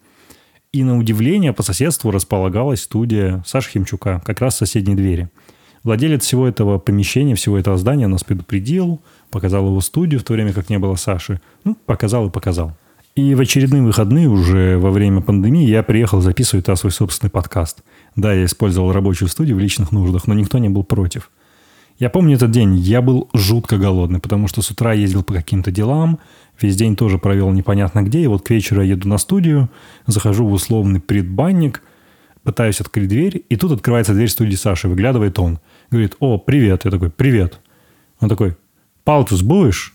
[0.73, 5.31] И на удивление по соседству располагалась студия Саши Химчука, как раз в соседней двери.
[5.85, 10.53] Владелец всего этого помещения, всего этого здания нас предупредил, показал его студию, в то время
[10.53, 11.41] как не было Саши.
[11.65, 12.77] Ну, показал и показал.
[13.15, 17.83] И в очередные выходные уже во время пандемии я приехал записывать свой собственный подкаст.
[18.15, 21.31] Да, я использовал рабочую студию в личных нуждах, но никто не был против.
[21.99, 25.71] Я помню этот день, я был жутко голодный, потому что с утра ездил по каким-то
[25.71, 26.19] делам,
[26.61, 29.71] весь день тоже провел непонятно где, и вот к вечеру я еду на студию,
[30.07, 31.83] захожу в условный предбанник,
[32.43, 35.59] пытаюсь открыть дверь, и тут открывается дверь студии Саши, выглядывает он.
[35.91, 36.85] Говорит, о, привет.
[36.85, 37.61] Я такой, привет.
[38.21, 38.57] Он такой,
[39.07, 39.95] палтус будешь?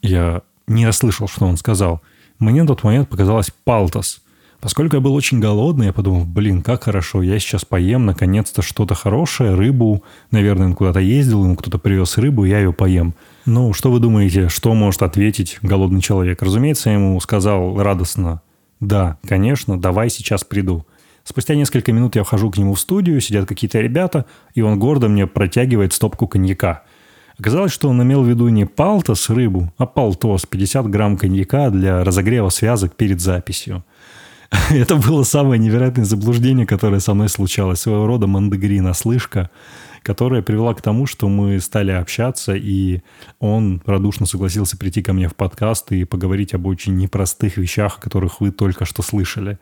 [0.00, 2.00] Я не расслышал, что он сказал.
[2.38, 4.22] Мне на тот момент показалось палтос.
[4.60, 8.94] Поскольку я был очень голодный, я подумал, блин, как хорошо, я сейчас поем наконец-то что-то
[8.94, 10.04] хорошее, рыбу.
[10.30, 13.14] Наверное, он куда-то ездил, ему кто-то привез рыбу, я ее поем.
[13.44, 16.40] Ну, что вы думаете, что может ответить голодный человек?
[16.40, 18.40] Разумеется, я ему сказал радостно,
[18.80, 20.86] да, конечно, давай сейчас приду.
[21.24, 25.08] Спустя несколько минут я вхожу к нему в студию, сидят какие-то ребята, и он гордо
[25.08, 26.84] мне протягивает стопку коньяка.
[27.38, 32.04] Оказалось, что он имел в виду не палтос рыбу, а палтос, 50 грамм коньяка для
[32.04, 33.84] разогрева связок перед записью.
[34.70, 37.80] Это было самое невероятное заблуждение, которое со мной случалось.
[37.80, 39.50] Своего рода мандагрина, слышка,
[40.02, 43.00] которая привела к тому, что мы стали общаться, и
[43.40, 48.00] он радушно согласился прийти ко мне в подкаст и поговорить об очень непростых вещах, о
[48.00, 49.58] которых вы только что слышали.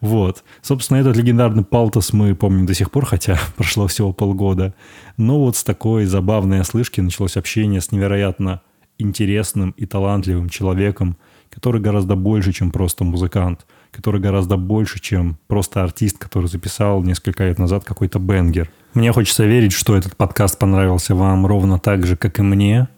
[0.00, 0.44] Вот.
[0.62, 4.74] Собственно, этот легендарный Палтос мы помним до сих пор, хотя прошло всего полгода.
[5.16, 8.62] Но вот с такой забавной ослышки началось общение с невероятно
[8.98, 11.16] интересным и талантливым человеком,
[11.50, 17.44] который гораздо больше, чем просто музыкант– который гораздо больше, чем просто артист, который записал несколько
[17.44, 18.70] лет назад какой-то бенгер.
[18.94, 22.88] Мне хочется верить, что этот подкаст понравился вам ровно так же, как и мне.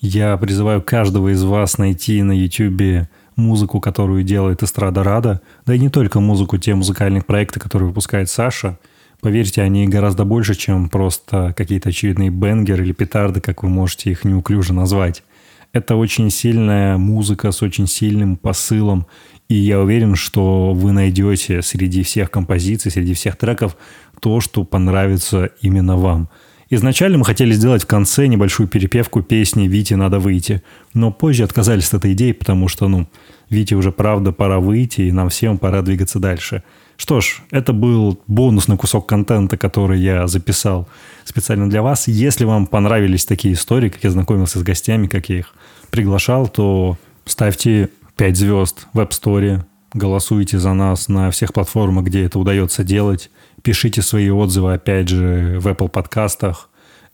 [0.00, 3.08] Я призываю каждого из вас найти на YouTube
[3.38, 8.28] музыку, которую делает Эстрада Рада, да и не только музыку, те музыкальных проекты, которые выпускает
[8.28, 8.78] Саша.
[9.20, 14.24] Поверьте, они гораздо больше, чем просто какие-то очевидные бенгеры или петарды, как вы можете их
[14.24, 15.24] неуклюже назвать.
[15.72, 19.06] Это очень сильная музыка с очень сильным посылом
[19.48, 23.76] и я уверен, что вы найдете среди всех композиций, среди всех треков
[24.20, 26.28] то, что понравится именно вам.
[26.70, 30.62] Изначально мы хотели сделать в конце небольшую перепевку песни «Вите надо выйти»,
[30.92, 33.08] но позже отказались от этой идеи, потому что, ну,
[33.48, 36.62] Вите уже правда пора выйти, и нам всем пора двигаться дальше.
[36.98, 40.88] Что ж, это был бонусный кусок контента, который я записал
[41.24, 42.08] специально для вас.
[42.08, 45.54] Если вам понравились такие истории, как я знакомился с гостями, как я их
[45.90, 52.24] приглашал, то ставьте 5 звезд в App Store, голосуйте за нас на всех платформах, где
[52.24, 53.30] это удается делать,
[53.62, 56.68] пишите свои отзывы, опять же, в Apple подкастах,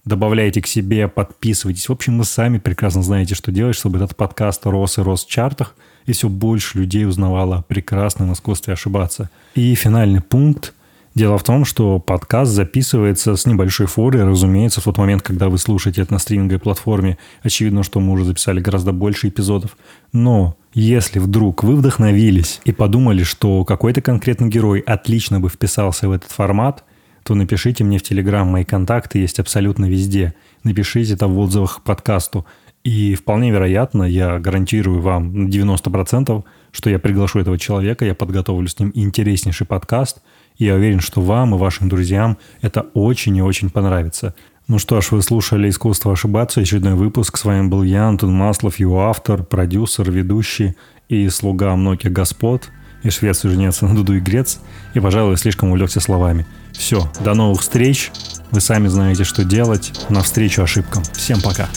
[0.04, 1.88] добавляйте к себе, подписывайтесь.
[1.88, 5.28] В общем, вы сами прекрасно знаете, что делать, чтобы этот подкаст рос и рос в
[5.28, 5.74] чартах,
[6.06, 9.30] и все больше людей узнавало о прекрасном искусстве ошибаться.
[9.54, 10.73] И финальный пункт–
[11.14, 15.58] Дело в том, что подкаст записывается с небольшой форы, разумеется, в тот момент, когда вы
[15.58, 17.18] слушаете это на стриминговой платформе.
[17.44, 19.76] Очевидно, что мы уже записали гораздо больше эпизодов.
[20.12, 26.12] Но если вдруг вы вдохновились и подумали, что какой-то конкретный герой отлично бы вписался в
[26.12, 26.82] этот формат,
[27.22, 30.34] то напишите мне в Телеграм, мои контакты есть абсолютно везде.
[30.64, 32.44] Напишите это в отзывах к подкасту.
[32.82, 38.66] И вполне вероятно, я гарантирую вам на 90%, что я приглашу этого человека, я подготовлю
[38.66, 40.20] с ним интереснейший подкаст–
[40.56, 44.34] я уверен, что вам и вашим друзьям это очень и очень понравится.
[44.66, 47.36] Ну что ж, вы слушали «Искусство ошибаться», очередной выпуск.
[47.36, 50.74] С вами был я, Антон Маслов, его автор, продюсер, ведущий
[51.08, 52.70] и слуга многих господ.
[53.02, 54.60] И швец, и женец, на дуду и грец.
[54.94, 56.46] И, пожалуй, слишком увлекся словами.
[56.72, 58.10] Все, до новых встреч.
[58.50, 59.92] Вы сами знаете, что делать.
[60.08, 61.02] Навстречу ошибкам.
[61.12, 61.68] Всем пока.